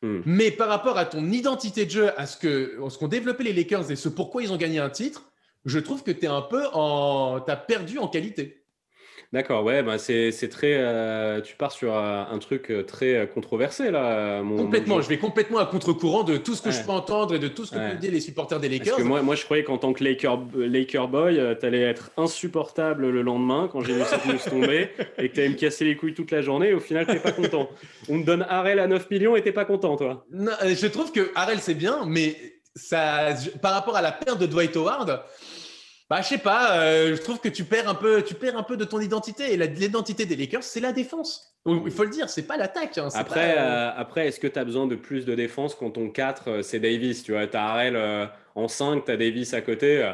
[0.02, 0.20] Hmm.
[0.24, 3.52] Mais par rapport à ton identité de jeu, à ce que ce qu'ont développé les
[3.52, 5.32] Lakers et ce pourquoi ils ont gagné un titre,
[5.64, 7.40] je trouve que tu es un peu en.
[7.40, 8.57] Tu as perdu en qualité.
[9.30, 10.74] D'accord, ouais, bah c'est très.
[10.78, 14.42] Euh, tu pars sur euh, un truc euh, très controversé là.
[14.42, 17.48] complètement, je vais complètement à contre-courant de tout ce que je peux entendre et de
[17.48, 18.94] tout ce que peuvent dire les supporters des Lakers.
[18.94, 22.10] Parce que moi, moi, je croyais qu'en tant que Laker, Laker boy, tu allais être
[22.16, 25.84] insupportable le lendemain quand j'ai vu cette news tomber et que tu allais me casser
[25.84, 26.70] les couilles toute la journée.
[26.70, 27.68] Et au final, tu pas content.
[28.08, 30.24] On te donne Harrell à 9 millions et tu pas content, toi.
[30.32, 32.34] Non, je trouve que Harrell, c'est bien, mais
[32.74, 35.20] ça, par rapport à la perte de Dwight Howard.
[36.10, 38.62] Bah, je sais pas, euh, je trouve que tu perds un peu, tu perds un
[38.62, 39.52] peu de ton identité.
[39.52, 41.54] Et l'identité des Lakers, c'est la défense.
[41.66, 42.96] Il faut le dire, c'est pas l'attaque.
[42.96, 46.08] Hein, après, euh, après est-ce que tu as besoin de plus de défense quand ton
[46.08, 50.10] 4, euh, c'est Davis Tu vois, as Harrell en 5, tu as Davis à côté.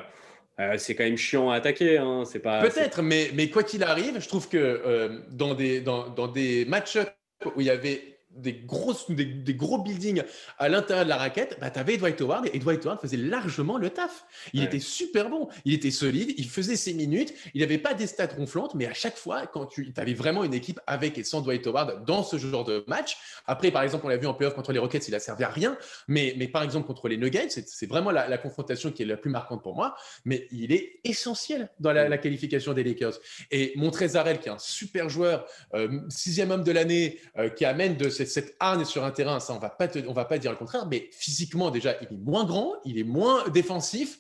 [0.79, 1.99] c'est quand même chiant à attaquer.
[1.99, 6.27] Hein, pas, Peut-être, mais, mais quoi qu'il arrive, je trouve que dans des, dans, dans
[6.27, 7.13] des match-ups
[7.55, 10.23] où il y avait des, grosses, des, gros buildings
[10.59, 13.79] à l'intérieur de la raquette, bah, tu avais Dwight Howard et Dwight Howard faisait largement
[13.79, 14.25] le taf.
[14.53, 18.07] Il était super bon, il était solide, il faisait ses minutes, il n'avait pas des
[18.07, 21.41] stats ronflantes, mais à chaque fois, quand tu avais vraiment une équipe avec et sans
[21.41, 23.17] Dwight Howard dans ce genre de match,
[23.47, 25.49] après, par exemple, on l'a vu en playoff contre les Rockets, il a servi à
[25.49, 25.77] rien,
[26.09, 29.31] mais, mais par exemple, contre les Nuggets, c'est vraiment la, confrontation qui est la plus
[29.31, 33.19] marquante pour moi, mais il est essentiel dans la, qualification des Lakers.
[33.51, 37.97] Et Montrezarel, qui est un super joueur, euh, sixième homme de l'année, euh, qui amène
[37.97, 40.51] de cette cette, cette sur un terrain, ça, on va pas on va pas dire
[40.51, 44.19] le contraire, mais physiquement, déjà, il est moins grand, il est moins défensif.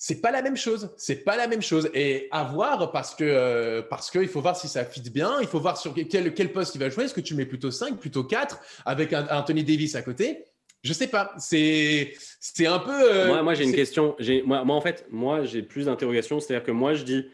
[0.00, 0.90] C'est pas la même chose.
[0.96, 1.90] C'est pas la même chose.
[1.92, 5.40] Et à voir parce que euh, parce qu'il faut voir si ça fit bien.
[5.40, 7.04] Il faut voir sur quel, quel poste il va jouer.
[7.04, 10.44] Est-ce que tu mets plutôt 5, plutôt 4 avec un, Anthony Davis à côté?
[10.84, 12.92] Je sais pas, c'est c'est un peu.
[12.92, 14.14] Euh, moi, moi j'ai une question.
[14.44, 16.38] Moi, moi, en fait, moi, j'ai plus d'interrogations.
[16.38, 17.26] C'est-à-dire que moi, je dis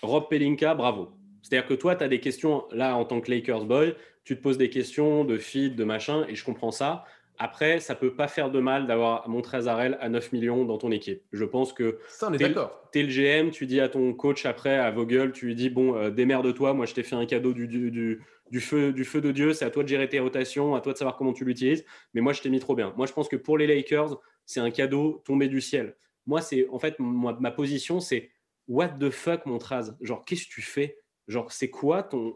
[0.00, 1.10] Rob Pelinka, bravo.
[1.42, 4.42] C'est-à-dire que toi, tu as des questions là en tant que Lakers boy tu te
[4.42, 7.04] poses des questions de feed, de machin, et je comprends ça.
[7.38, 11.22] Après, ça peut pas faire de mal d'avoir Montrezarel à 9 millions dans ton équipe.
[11.32, 12.88] Je pense que ça, on est d'accord.
[12.92, 15.70] Tu es le GM, tu dis à ton coach après, à Vogel, tu lui dis
[15.70, 19.20] bon, euh, démerde-toi, moi je t'ai fait un cadeau du, du, du, feu, du feu
[19.20, 21.44] de Dieu, c'est à toi de gérer tes rotations, à toi de savoir comment tu
[21.44, 22.92] l'utilises, mais moi je t'ai mis trop bien.
[22.96, 25.96] Moi je pense que pour les Lakers, c'est un cadeau tombé du ciel.
[26.26, 28.30] Moi, c'est en fait, ma position, c'est
[28.68, 30.98] what the fuck, Montraz Genre, qu'est-ce que tu fais?
[31.28, 32.34] Genre, c'est quoi ton.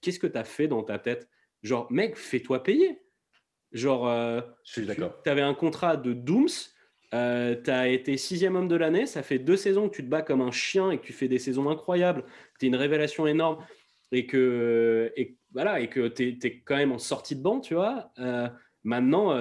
[0.00, 1.28] Qu'est-ce que tu as fait dans ta tête?
[1.62, 3.00] Genre, mec, fais-toi payer.
[3.72, 5.20] Genre, euh, je suis d'accord.
[5.22, 6.48] Tu avais un contrat de Dooms,
[7.12, 10.08] euh, tu as été sixième homme de l'année, ça fait deux saisons que tu te
[10.08, 12.24] bats comme un chien et que tu fais des saisons incroyables,
[12.58, 13.64] tu es une révélation énorme
[14.12, 17.74] et que, et, voilà, et que tu es, quand même en sortie de banc, tu
[17.74, 18.12] vois.
[18.20, 18.48] Euh,
[18.84, 19.36] maintenant,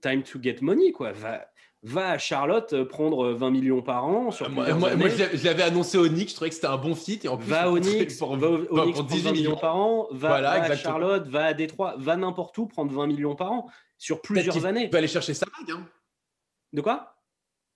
[0.00, 1.12] time to get money, quoi.
[1.12, 1.46] Va,
[1.86, 4.30] va à Charlotte euh, prendre 20 millions par an.
[4.30, 7.20] Sur moi, moi, je l'avais annoncé au Knicks, je trouvais que c'était un bon fit.
[7.22, 10.34] Et en plus, va au Knicks, pour, va au Knicks 18 millions par an, va,
[10.34, 13.66] à Charlotte, va à Détroit, va n'importe où prendre 20 millions par an
[13.98, 14.84] sur plusieurs années.
[14.84, 15.76] Il va aller chercher sa bague.
[15.76, 15.86] Hein.
[16.72, 17.12] De quoi?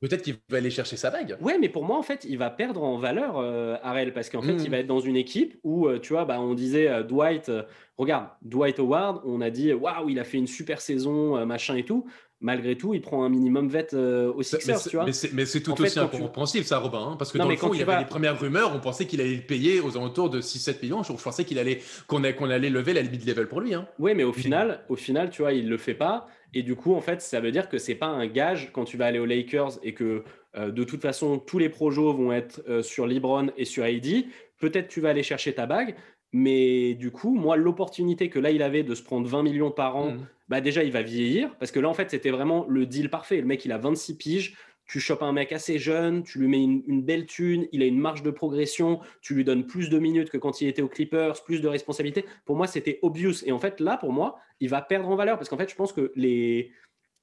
[0.00, 1.36] Peut-être qu'il va aller chercher sa bague.
[1.42, 4.40] Ouais, mais pour moi, en fait, il va perdre en valeur, euh, Arel, parce qu'en
[4.40, 4.70] fait, il hmm.
[4.70, 7.52] va être dans une équipe où, euh, tu vois, bah, on disait euh, Dwight,
[7.98, 11.84] regarde, Dwight Howard, on a dit, waouh, il a fait une super saison, machin et
[11.84, 12.06] tout
[12.40, 15.06] malgré tout, il prend un minimum vet euh, au Sixers, tu vois.
[15.32, 17.82] Mais c'est tout aussi incompréhensible, ça, Robin, hein, parce que dans le fond, il y
[17.82, 21.02] avait les premières rumeurs, on pensait qu'il allait le payer aux alentours de 6-7 millions.
[21.02, 23.74] Je pensais qu'il allait qu'on allait lever la limite level pour lui.
[23.74, 23.86] Hein.
[23.98, 26.26] Oui, mais au final, au final, tu vois, il le fait pas.
[26.52, 28.96] Et du coup, en fait, ça veut dire que c'est pas un gage quand tu
[28.96, 30.24] vas aller aux Lakers et que
[30.56, 34.24] euh, de toute façon, tous les projets vont être euh, sur LeBron et sur AD.
[34.58, 35.94] Peut-être tu vas aller chercher ta bague,
[36.32, 39.96] mais du coup, moi, l'opportunité que là, il avait de se prendre 20 millions par
[39.96, 40.26] an, mmh.
[40.50, 41.56] Bah déjà, il va vieillir.
[41.58, 43.40] Parce que là, en fait, c'était vraiment le deal parfait.
[43.40, 44.56] Le mec, il a 26 piges.
[44.84, 48.00] Tu chopes un mec assez jeune, tu lui mets une, belle thune, il a une
[48.00, 51.44] marge de progression, tu lui donnes plus de minutes que quand il était aux Clippers,
[51.44, 52.24] plus de responsabilités.
[52.44, 53.44] Pour moi, c'était obvious.
[53.46, 55.38] Et en fait, là, pour moi, il va perdre en valeur.
[55.38, 56.72] Parce qu'en fait, je pense que les,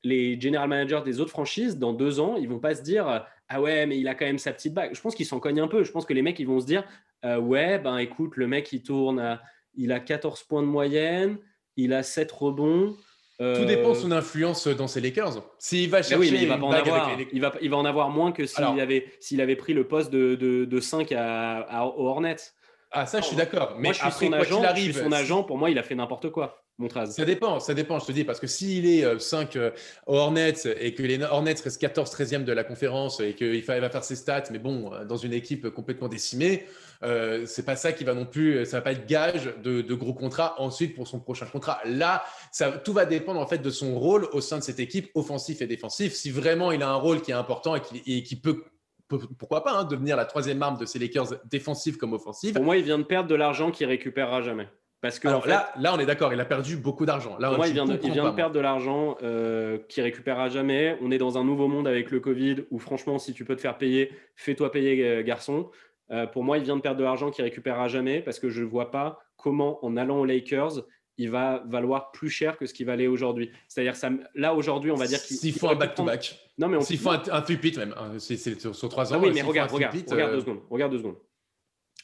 [0.04, 3.62] les general managers des autres franchises, dans deux ans, ils vont pas se dire Ah
[3.62, 4.96] ouais, mais il a quand même sa petite bague.
[4.96, 5.84] Je pense qu'ils s'en cognent un peu.
[5.84, 6.86] Je pense que les mecs, ils vont se dire
[7.26, 9.42] euh, ouais, ben écoute, le mec, il tourne,
[9.74, 11.38] il a 14 points de moyenne,
[11.76, 12.96] il a 7 rebonds.
[13.40, 15.44] Tout dépend de son euh, influence dans ses Lakers.
[15.60, 18.48] S'il va chercher, il, va en avoir, il, va, il va en avoir moins que
[18.48, 20.36] s'il avait, pris le poste de,
[20.66, 22.38] de, 5 à, à, aux Hornets.
[22.92, 23.76] Ah, ça, je suis d'accord.
[23.78, 25.44] Mais moi, je suis son agent, arrive, je suis son agent.
[25.44, 26.64] Pour moi, il a fait n'importe quoi.
[27.08, 29.72] Ça dépend, ça dépend, je te dis, parce que s'il est 5 euh,
[30.06, 34.04] aux Hornets et que les Hornets restent 14-13e de la conférence et qu'il va faire
[34.04, 36.66] ses stats, mais bon, euh, dans une équipe complètement décimée,
[37.02, 40.14] euh, c'est pas ça qui va non plus, ça va pas être gage de, gros
[40.14, 41.80] contrats ensuite pour son prochain contrat.
[41.84, 45.10] Là, ça, tout va dépendre en fait de son rôle au sein de cette équipe,
[45.16, 46.14] offensif et défensif.
[46.14, 48.64] Si vraiment il a un rôle qui est important et qui, peut
[49.08, 52.54] pourquoi pas, hein, devenir la troisième arme de ces Lakers défensifs comme offensifs.
[52.54, 54.68] Pour moi, il vient de perdre de l'argent qu'il récupérera jamais.
[55.00, 57.38] Parce que là, là, on est d'accord, il a perdu beaucoup d'argent.
[57.38, 60.98] Là, moi, il vient, de, perdre de l'argent euh, qu'il récupérera jamais.
[61.02, 63.62] On est dans un nouveau monde avec le Covid où, franchement, si tu peux te
[63.62, 65.70] faire payer, fais-toi payer, euh, garçon.
[66.10, 68.62] Euh, pour moi, il vient de perdre de l'argent qu'il récupérera jamais parce que je
[68.64, 70.82] ne vois pas comment, en allant aux Lakers,
[71.18, 73.52] il va valoir plus cher que ce qu'il valait aujourd'hui.
[73.68, 75.38] C'est-à-dire, ça, là, aujourd'hui, on va dire qu'il.
[75.38, 76.40] S'il faut un back-to-back.
[76.58, 77.44] Non, mais S'il faut un, un
[77.78, 77.94] même.
[77.98, 79.18] Hein, c'est sur trois ans.
[79.20, 80.62] Ah oui, mais regarde, regarde, regarde deux secondes.
[80.70, 81.18] Regarde deux secondes.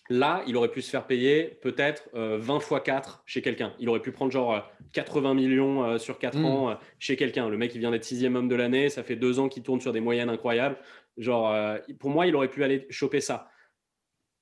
[0.09, 3.73] Là, il aurait pu se faire payer peut-être 20 euh, fois 4 chez quelqu'un.
[3.79, 6.45] Il aurait pu prendre genre 80 euh, millions euh, sur 4 hmm.
[6.45, 7.47] ans chez quelqu'un.
[7.47, 8.89] Le mec, il vient d'être sixième homme de l'année.
[8.89, 10.77] Ça fait deux ans qu'il tourne sur des moyennes incroyables.
[11.17, 11.55] Genre,
[11.99, 13.47] pour moi, il aurait pu aller choper ça.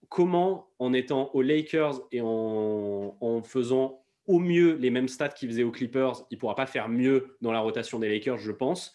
[0.09, 5.64] Comment, en étant aux Lakers et en, faisant au mieux les mêmes stats qu'il faisait
[5.64, 8.93] aux Clippers, il ne pourra pas faire mieux dans la rotation des Lakers, je pense.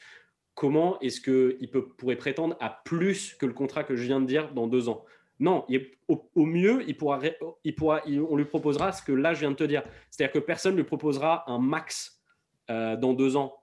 [0.57, 4.55] Comment est-ce qu'il pourrait prétendre à plus que le contrat que je viens de dire
[4.55, 5.05] dans deux ans?
[5.39, 5.67] Non,
[6.09, 7.21] au, mieux, il pourra,
[7.63, 9.83] il pourra, on lui proposera ce que là, je viens de te dire.
[10.11, 12.23] C'est-à-dire que personne ne lui proposera un max
[12.71, 13.55] euh, dans deux ans.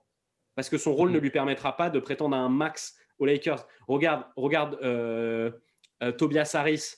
[0.54, 1.22] Parce que son rôle ne mm.
[1.22, 3.66] lui permettra pas de prétendre à un max aux Lakers.
[3.88, 5.50] Regarde, regarde euh,
[6.04, 6.94] euh, Tobias Harris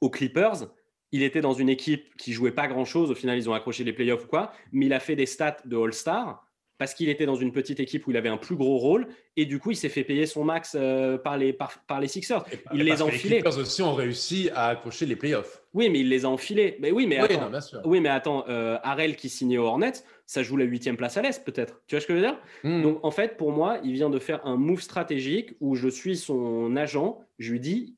[0.00, 0.70] aux Clippers.
[1.12, 3.10] Il était dans une équipe qui jouait pas grand-chose.
[3.10, 4.52] Au final, ils ont accroché les playoffs ou quoi.
[4.72, 6.45] Mais il a fait des stats de All-Star
[6.78, 9.46] parce qu'il était dans une petite équipe où il avait un plus gros rôle et
[9.46, 12.44] du coup il s'est fait payer son max euh, par, les, par, les Sixers.
[12.72, 13.36] il les a enfilés.
[13.36, 15.62] Les Sixers aussi ont réussi à accrocher les playoffs.
[15.72, 16.76] Oui, mais il les a enfilés.
[16.80, 17.50] Mais oui, mais attends,
[17.84, 21.22] oui, mais attends euh, Harrell qui signait aux Hornets, ça joue la huitième place à
[21.22, 21.82] l'Est peut-être.
[21.86, 22.38] Tu vois ce que je veux dire?
[22.64, 22.82] Hmm.
[22.82, 26.16] Donc en fait, pour moi, il vient de faire un move stratégique où je suis
[26.16, 27.20] son agent.
[27.38, 27.96] Je lui dis,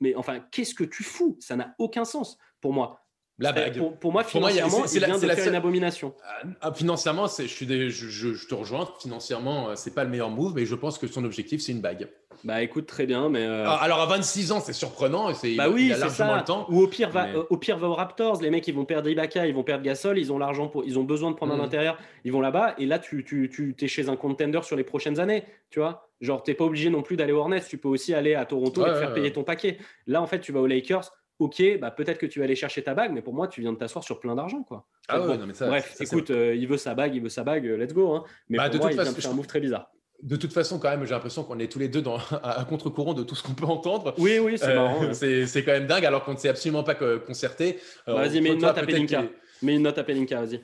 [0.00, 1.36] mais enfin, qu'est-ce que tu fous?
[1.40, 3.04] Ça n'a aucun sens pour moi.
[3.38, 3.80] La bague.
[4.00, 6.12] Pour, moi, financièrement, c'est il une abomination.
[6.24, 8.88] Ah, ah, financièrement, je, suis je, te rejoins.
[9.00, 12.08] Financièrement, c'est pas le meilleur move, mais je pense que son objectif, c'est une bague.
[12.44, 13.44] Bah écoute, très bien, mais.
[13.44, 15.30] Euh, ah, alors à 26 ans, c'est surprenant.
[15.56, 16.44] Bah oui, c'est ça.
[16.68, 18.40] Ou au pire, va, au pire, va aux Raptors.
[18.40, 20.98] Les mecs, ils vont perdre Ibaka, ils vont perdre Gasol, ils ont l'argent pour, ils
[20.98, 21.62] ont besoin de prendre un mm.
[21.62, 22.74] intérieur, ils vont là-bas.
[22.78, 26.08] Et là, tu, tu, tu es chez un contender sur les prochaines années, tu vois.
[26.20, 27.62] Genre, t'es pas obligé non plus d'aller au Hornets.
[27.68, 29.78] Tu peux aussi aller à Toronto et te faire payer ton paquet.
[30.06, 32.82] Là, en fait, tu vas aux Lakers ok, bah, peut-être que tu vas aller chercher
[32.82, 34.62] ta bague, mais pour moi, tu viens de t'asseoir sur plein d'argent.
[34.62, 34.86] Quoi.
[35.08, 37.44] Ah ouais, non, mais ça, bref, écoute, euh, il veut sa bague, il veut sa
[37.44, 38.12] bague, let's go.
[38.12, 38.24] Hein.
[38.48, 39.90] Mais bah, pour moi, il vient de faire un move très bizarre.
[40.22, 43.14] De toute façon, quand même, j'ai l'impression qu'on est tous les deux dans, à, contre-courant
[43.14, 44.14] de tout ce qu'on peut entendre.
[44.18, 45.02] Oui, oui, c'est marrant.
[45.02, 45.12] Hein.
[45.12, 47.78] C'est quand même dingue, alors qu'on ne s'est absolument pas concerté.
[48.06, 49.24] Vas-y, mets une note à Pelinka.
[49.62, 50.60] Mets une note à Pelinka, vas-y.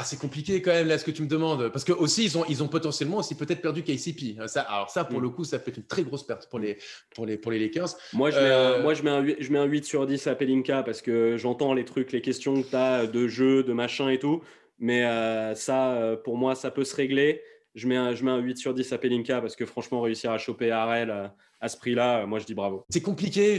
[0.00, 2.38] Ah, c'est compliqué quand même là ce que tu me demandes parce que aussi ils
[2.38, 4.36] ont ils ont potentiellement aussi peut-être perdu KCP.
[4.46, 5.22] Ça, alors ça pour mm.
[5.22, 6.78] le coup ça fait une très grosse perte pour les
[7.16, 7.96] pour les pour les Lakers.
[8.12, 10.06] Moi je mets, un, euh, moi je mets un 8, je mets un 8 sur
[10.06, 13.64] 10 à Pelinka parce que j'entends les trucs, les questions que tu as de jeu,
[13.64, 14.40] de machin et tout,
[14.78, 17.42] mais euh, ça euh, pour moi ça peut se régler.
[17.74, 20.30] Je mets un, je mets un 8 sur 10 à Pelinka parce que franchement réussir
[20.30, 22.84] à choper Harel à ce prix-là, moi je dis bravo.
[22.88, 23.58] C'est compliqué,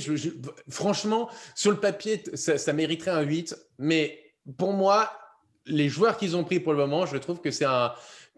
[0.69, 4.23] franchement sur le papier ça, ça mériterait un 8 mais
[4.57, 5.11] pour moi,
[5.65, 7.93] les joueurs qu'ils ont pris pour le moment, je trouve que c'est un.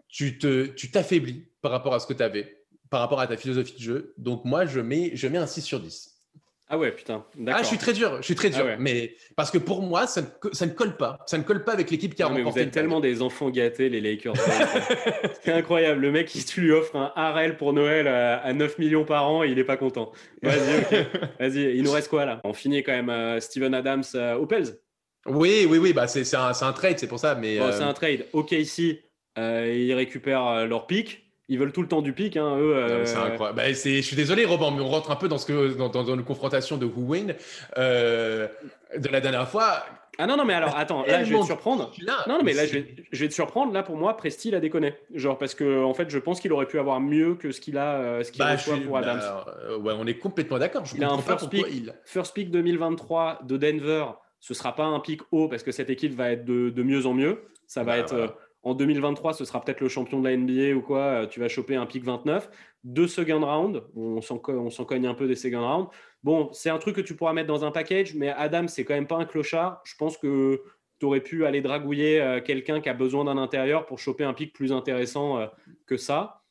[0.08, 3.74] Tu t'affaiblis tu par rapport à ce que tu avais, par rapport à ta philosophie
[3.74, 4.14] de jeu.
[4.18, 6.12] Donc, moi, je mets, je mets un 6 sur 10.
[6.74, 7.22] Ah ouais, putain.
[7.48, 8.64] Ah, je suis très dur, je suis très dur.
[8.66, 11.18] Ah mais parce que pour moi, ça ne, ça ne, colle pas.
[11.26, 12.50] Ça ne colle pas avec l'équipe qui a remporté.
[12.50, 14.32] Vous êtes tellement des enfants gâtés, les Lakers.
[15.42, 16.00] c'est incroyable.
[16.00, 19.56] Le mec, tu lui offres un Harrell pour Noël à, 9 millions par an, il
[19.56, 20.12] n'est pas content.
[20.42, 21.06] Vas-y,
[21.38, 22.40] Vas-y, il nous reste quoi là?
[22.42, 24.78] On finit quand même euh, Steven Adams euh, Pels.
[25.26, 27.34] Oui, oui, oui, bah c'est un, un, trade, c'est pour ça.
[27.34, 28.26] Mais C'est euh, un trade.
[28.32, 29.00] Ok, ici,
[29.38, 31.20] euh, ils récupèrent euh, leur pic.
[31.48, 33.02] Ils veulent tout le temps du pic, hein, eux.
[33.04, 33.56] C'est incroyable.
[33.56, 36.14] Bah, je suis désolé, Robin, mais on rentre un peu dans, ce que, dans, dans,
[36.14, 37.34] une confrontation de who win
[37.76, 39.84] de la dernière fois.
[40.18, 41.90] Ah non, non, mais alors attends, là je vais te surprendre.
[42.06, 43.72] non, non, mais là je vais, je vais, te surprendre.
[43.72, 44.94] Là pour moi, Presti il a déconné.
[45.14, 47.78] Genre parce que en fait, je pense qu'il aurait pu avoir mieux que ce qu'il
[47.78, 49.20] a, ce qu'il bah, reçoit pour Adams.
[49.20, 50.84] Bah, ouais, on est complètement d'accord.
[50.94, 51.94] Il a un first pick, il...
[52.04, 54.04] first pick 2023 de Denver
[54.42, 57.14] ce sera pas un pic haut parce que cette équipe va être de, mieux en
[57.14, 57.44] mieux.
[57.68, 58.26] Ça va bah, être euh,
[58.64, 60.98] en 2023, ce sera peut-être le champion de la NBA ou quoi.
[60.98, 62.50] Euh, tu vas choper un pic 29.
[62.82, 65.86] Deux second round, on s'en cogne un peu des second round.
[66.24, 68.94] Bon, c'est un truc que tu pourras mettre dans un package, mais Adam, c'est quand
[68.94, 69.80] même pas un clochard.
[69.84, 70.60] Je pense que
[70.98, 74.34] tu aurais pu aller dragouiller euh, quelqu'un qui a besoin d'un intérieur pour choper un
[74.34, 75.48] pic plus intéressant
[75.86, 76.42] que ça.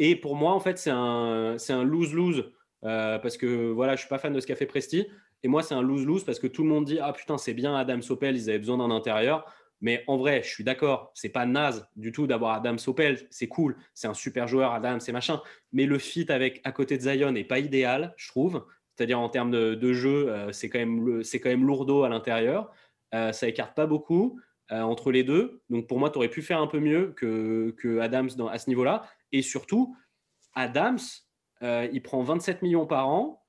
[0.00, 2.50] Et pour moi, en fait, c'est un, un lose-lose
[2.82, 5.06] parce que voilà, je suis pas fan de ce qu'a fait Presti.
[5.42, 7.74] Et moi, c'est un lose-lose parce que tout le monde dit Ah putain, c'est bien
[7.74, 9.44] Adam Sopel, ils avaient besoin d'un intérieur.
[9.80, 13.48] Mais en vrai, je suis d'accord, c'est pas naze du tout d'avoir Adam Sopel, c'est
[13.48, 15.40] cool, c'est un super joueur, Adam, c'est machin.
[15.72, 18.66] Mais le fit avec à côté de Zion n'est pas idéal, je trouve.
[18.94, 22.70] C'est-à-dire en termes de, jeu, euh, c'est quand même quand même lourdeau à l'intérieur.
[23.14, 24.38] Euh, ça écarte pas beaucoup
[24.70, 25.62] euh, entre les deux.
[25.70, 28.68] Donc pour moi, tu aurais pu faire un peu mieux que, que Adams à ce
[28.68, 29.04] niveau-là.
[29.32, 29.96] Et surtout,
[30.54, 30.98] Adams,
[31.62, 33.39] il prend 27 millions par an.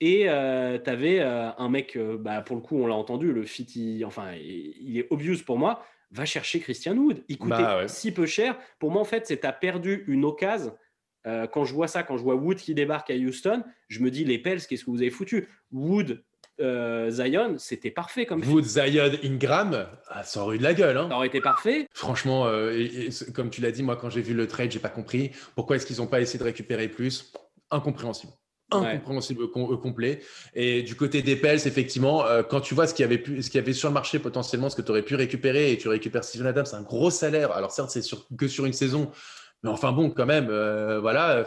[0.00, 3.32] Et euh, tu avais euh, un mec, euh, bah, pour le coup, on l'a entendu,
[3.32, 5.82] le fit, il, enfin, il, est obvious pour moi.
[6.10, 7.24] Va chercher Christian Wood.
[7.28, 8.58] Il coûtait bah, si peu cher.
[8.78, 10.76] Pour moi, en fait, c'est tu as perdu une occasion.
[11.24, 14.24] quand je vois ça, quand je vois Wood qui débarque à Houston, je me dis
[14.24, 15.48] les Pels, qu'est-ce que vous avez foutu?
[15.72, 16.22] Wood,
[16.60, 20.96] Zion, c'était parfait comme Wood, Zion, Ingram, ah, ça aurait eu de la gueule.
[20.96, 21.08] Hein.
[21.08, 21.88] Ça aurait été parfait.
[21.92, 22.48] Franchement,
[23.34, 25.32] comme tu l'as dit, moi, quand j'ai vu le trade, j'ai pas compris.
[25.56, 27.32] Pourquoi est-ce qu'ils n'ont pas essayé de récupérer plus?
[27.72, 28.32] Incompréhensible
[28.70, 30.20] incompréhensible euh, complet.
[30.54, 33.42] Et du côté des Pels, effectivement, euh, quand tu vois ce qu'il y avait pu,
[33.42, 35.78] ce qu'il y avait sur le marché potentiellement, ce que tu aurais pu récupérer, et
[35.78, 37.52] tu récupères Steven Adams, c'est un gros salaire.
[37.52, 39.10] Alors certes, c'est sur, que sur une saison,
[39.62, 41.44] mais enfin bon, quand même, euh, voilà.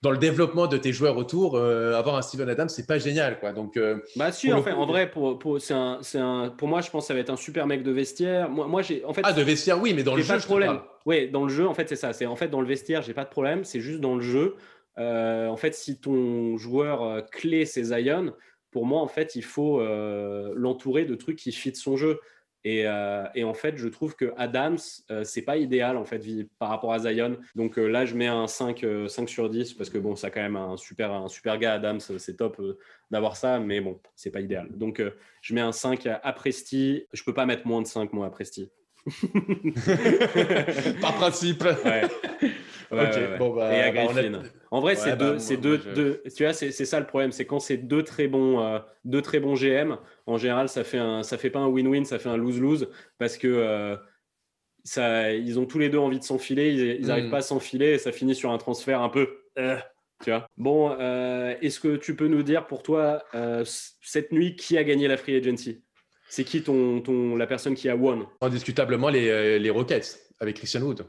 [0.00, 3.52] Dans le développement de tes joueurs autour, avoir un Steven Adams, c'est pas génial, quoi.
[3.52, 3.76] Donc,
[4.14, 7.02] bah si, en, fait, en vrai, pour, pour, c'est un, un, pour moi, je pense
[7.02, 8.48] que ça va être un super mec de vestiaire.
[8.48, 10.44] Moi, moi j'ai, en fait, ah, de vestiaire, oui, mais dans le jeu, pas de
[10.44, 10.78] problème.
[11.04, 12.12] Oui, dans le jeu, en fait, c'est ça.
[12.12, 13.64] C'est en fait dans le vestiaire, j'ai pas de problème.
[13.64, 14.54] C'est juste dans le jeu.
[14.98, 18.34] Euh, en fait, si ton joueur euh, clé c'est Zion,
[18.70, 22.20] pour moi, en fait, il faut euh, l'entourer de trucs qui fit son jeu.
[22.64, 24.76] Et, en fait, je trouve que Adams,
[25.24, 26.22] c'est pas idéal en fait
[26.58, 27.38] par rapport à Zion.
[27.54, 30.56] Donc là, je mets un 5, 5 sur 10 parce que bon, ça quand même
[30.56, 32.60] un super, un super gars, Adams, c'est top
[33.10, 34.68] d'avoir ça, mais bon, c'est pas idéal.
[34.76, 35.02] Donc
[35.40, 37.06] je mets un 5 à Presti.
[37.14, 38.68] Je peux pas mettre moins de 5 moi à Presti.
[41.00, 41.62] Par principe.
[41.62, 42.02] Ouais.
[43.38, 44.06] Bon, bah, et bah,
[44.70, 47.76] En vrai, c'est deux, bah, deux, tu vois, c'est ça le problème, c'est quand c'est
[47.76, 49.96] deux très bons, euh, deux très bons GM.
[50.26, 53.36] En général, ça fait un, ça fait pas un win-win, ça fait un lose-lose parce
[53.36, 53.96] que euh,
[54.84, 57.30] ça, ils ont tous les deux envie de s'enfiler, ils n'arrivent hmm.
[57.30, 59.28] pas à s'enfiler et ça finit sur un transfert un peu.
[59.58, 59.76] Euh,
[60.24, 60.48] tu vois.
[60.56, 63.22] Bon, est-ce que tu peux nous dire pour toi
[63.62, 65.82] cette nuit qui a gagné la free agency?
[66.30, 68.26] C'est qui ton, ton, la personne qui a won?
[68.42, 71.06] Indiscutablement les, les Rockets avec Christian Wood.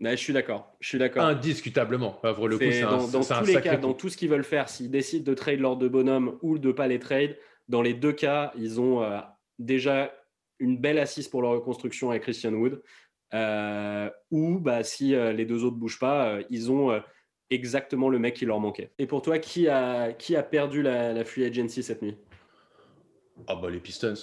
[0.00, 0.76] Je suis d'accord.
[0.80, 1.24] Je suis d'accord.
[1.24, 2.20] Indiscutablement.
[2.34, 4.68] Pour le coup, c'est dans, dans tous les cas, dans tout ce qu'ils veulent faire,
[4.68, 7.36] s'ils décident de trade lors de bonhomme ou de pas les trade,
[7.68, 9.18] dans les deux cas, ils ont euh,
[9.58, 10.14] déjà
[10.58, 12.82] une belle assise pour leur reconstruction avec Christian Wood.
[13.34, 17.02] Euh, ou bah, si euh, les deux autres bougent pas, ils ont
[17.50, 18.92] exactement le mec qui leur manquait.
[18.98, 22.16] Et pour toi, qui a, qui a perdu la, la free agency cette nuit?
[23.46, 24.14] Ah bah les Pistons.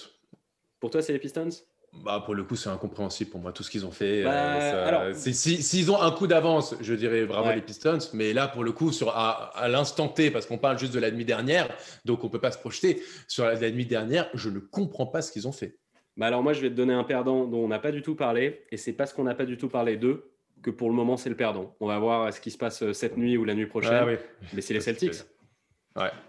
[0.79, 1.49] Pour toi, c'est les Pistons?
[2.03, 4.23] Bah, pour le coup, c'est incompréhensible pour moi, tout ce qu'ils ont fait.
[4.23, 8.71] Bah, s'ils ont un coup d'avance, je dirais vraiment les Pistons, mais là, pour le
[8.71, 11.69] coup, sur, à, l'instant T, parce qu'on parle juste de la nuit dernière,
[12.05, 15.21] donc on ne peut pas se projeter, sur la, nuit dernière, je ne comprends pas
[15.21, 15.77] ce qu'ils ont fait.
[16.17, 18.15] Bah alors moi, je vais te donner un perdant dont on n'a pas du tout
[18.15, 20.31] parlé, et c'est parce qu'on n'a pas du tout parlé d'eux
[20.61, 21.75] que pour le moment, c'est le perdant.
[21.79, 23.93] On va voir ce qui se passe euh, cette nuit ou la nuit prochaine.
[23.93, 24.05] Ah
[24.53, 25.23] mais c'est les Celtics.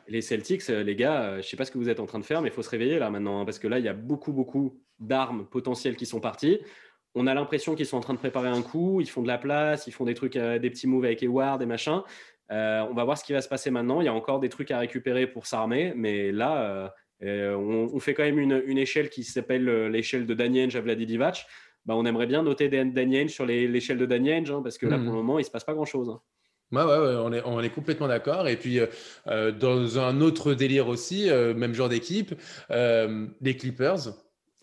[0.06, 2.18] Les Celtics, euh, les gars, euh, je sais pas ce que vous êtes en train
[2.18, 3.88] de faire, mais il faut se réveiller là maintenant, hein, parce que là, il y
[3.88, 6.60] a beaucoup, beaucoup d'armes potentielles qui sont parties.
[7.14, 9.38] On a l'impression qu'ils sont en train de préparer un coup, ils font de la
[9.38, 12.04] place, ils font des trucs, des petits moves avec Eward et machin.
[12.50, 14.02] on va voir ce qui va se passer maintenant.
[14.02, 16.92] Il y a encore des trucs à récupérer pour s'armer, mais là,
[17.22, 21.46] on, fait quand même une, échelle qui s'appelle l'échelle de Daniel Javladi Divac
[21.86, 25.06] bah, on aimerait bien noter Daniel sur l'échelle de Daniel, hein, parce que là, pour
[25.06, 25.14] le hmm.
[25.14, 26.10] moment, il ne se passe pas grand-chose.
[26.10, 26.20] Hein.
[26.72, 28.48] Ouais, ouais, on, est, on est complètement d'accord.
[28.48, 28.86] Et puis, euh,
[29.28, 32.34] euh, dans un autre délire aussi, euh, même genre d'équipe,
[32.68, 34.08] les Clippers.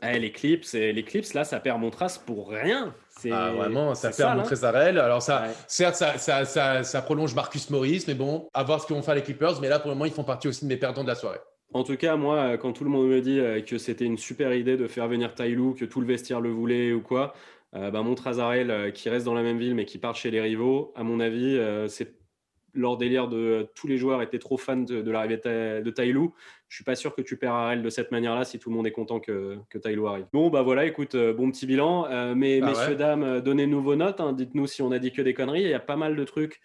[0.05, 2.93] Eh, les Clips, les Clips, là, ça perd mon trace pour rien.
[3.31, 4.97] Ah, vraiment, ça perd mon Trésarel.
[4.97, 8.87] Alors, ça, certes, ça, ça, ça, ça, prolonge Marcus Morris, mais bon, à voir ce
[8.87, 9.61] qu'ils vont faire les Clippers.
[9.61, 11.39] Mais là, pour le moment, ils font partie aussi de mes perdants de la soirée.
[11.73, 14.17] En tout cas, moi, euh, quand tout le monde me dit euh, que c'était une
[14.17, 17.33] super idée de faire venir Tailou, que tout le vestiaire le voulait ou quoi,
[17.75, 20.39] euh, bah, mon Trazarel qui reste dans la même ville mais qui part chez les
[20.39, 22.13] rivaux, à mon avis, c'est
[22.75, 26.33] leur délire de tous les joueurs étaient trop fans de, l'arrivée de Tailou.
[26.73, 28.87] Je suis pas sûr que tu perds Arel de cette manière-là si tout le monde
[28.87, 30.25] est content que, que Tailou arrive.
[30.33, 32.07] Bon, bah voilà, écoute, bon petit bilan.
[32.33, 34.19] mais ah messieurs, dames, donnez-nous vos notes.
[34.19, 34.33] Hein.
[34.33, 35.61] Dites-nous si on a dit que des conneries.
[35.61, 36.61] Il y a pas mal de trucs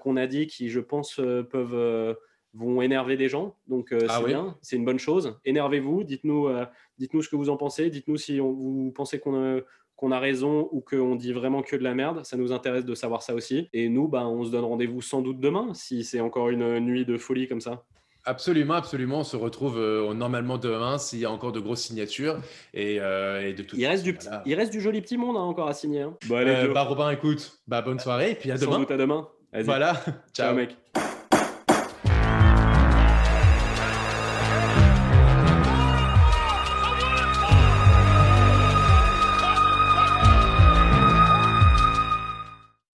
[0.00, 2.16] qu'on a dit qui, je pense, peuvent
[2.54, 3.56] vont énerver des gens.
[3.68, 5.38] Donc euh, ah c'est bien, c'est une bonne chose.
[5.44, 6.64] Énervez-vous, dites-nous euh,
[6.98, 9.60] dites-nous ce que vous en pensez, dites-nous si vous pensez qu'on a,
[9.96, 12.24] qu'on a raison ou qu'on dit vraiment que de la merde.
[12.24, 13.68] Ça nous intéresse de savoir ça aussi.
[13.72, 17.04] Et nous, bah, on se donne rendez-vous sans doute demain, si c'est encore une nuit
[17.04, 17.84] de folie comme ça.
[18.24, 19.20] Absolument, absolument.
[19.20, 22.38] On se retrouve euh, normalement demain s'il y a encore de grosses signatures
[22.72, 23.76] et, de tout.
[23.78, 24.16] Il reste, du
[24.46, 26.02] il reste du joli petit monde hein, encore à signer.
[26.02, 26.14] Hein.
[26.26, 28.78] Bon, allez, bah, Robin, écoute, bah, bonne soirée et puis à demain.
[28.78, 29.28] Doute à demain.
[29.52, 30.02] Voilà.
[30.32, 30.76] Ciao mec.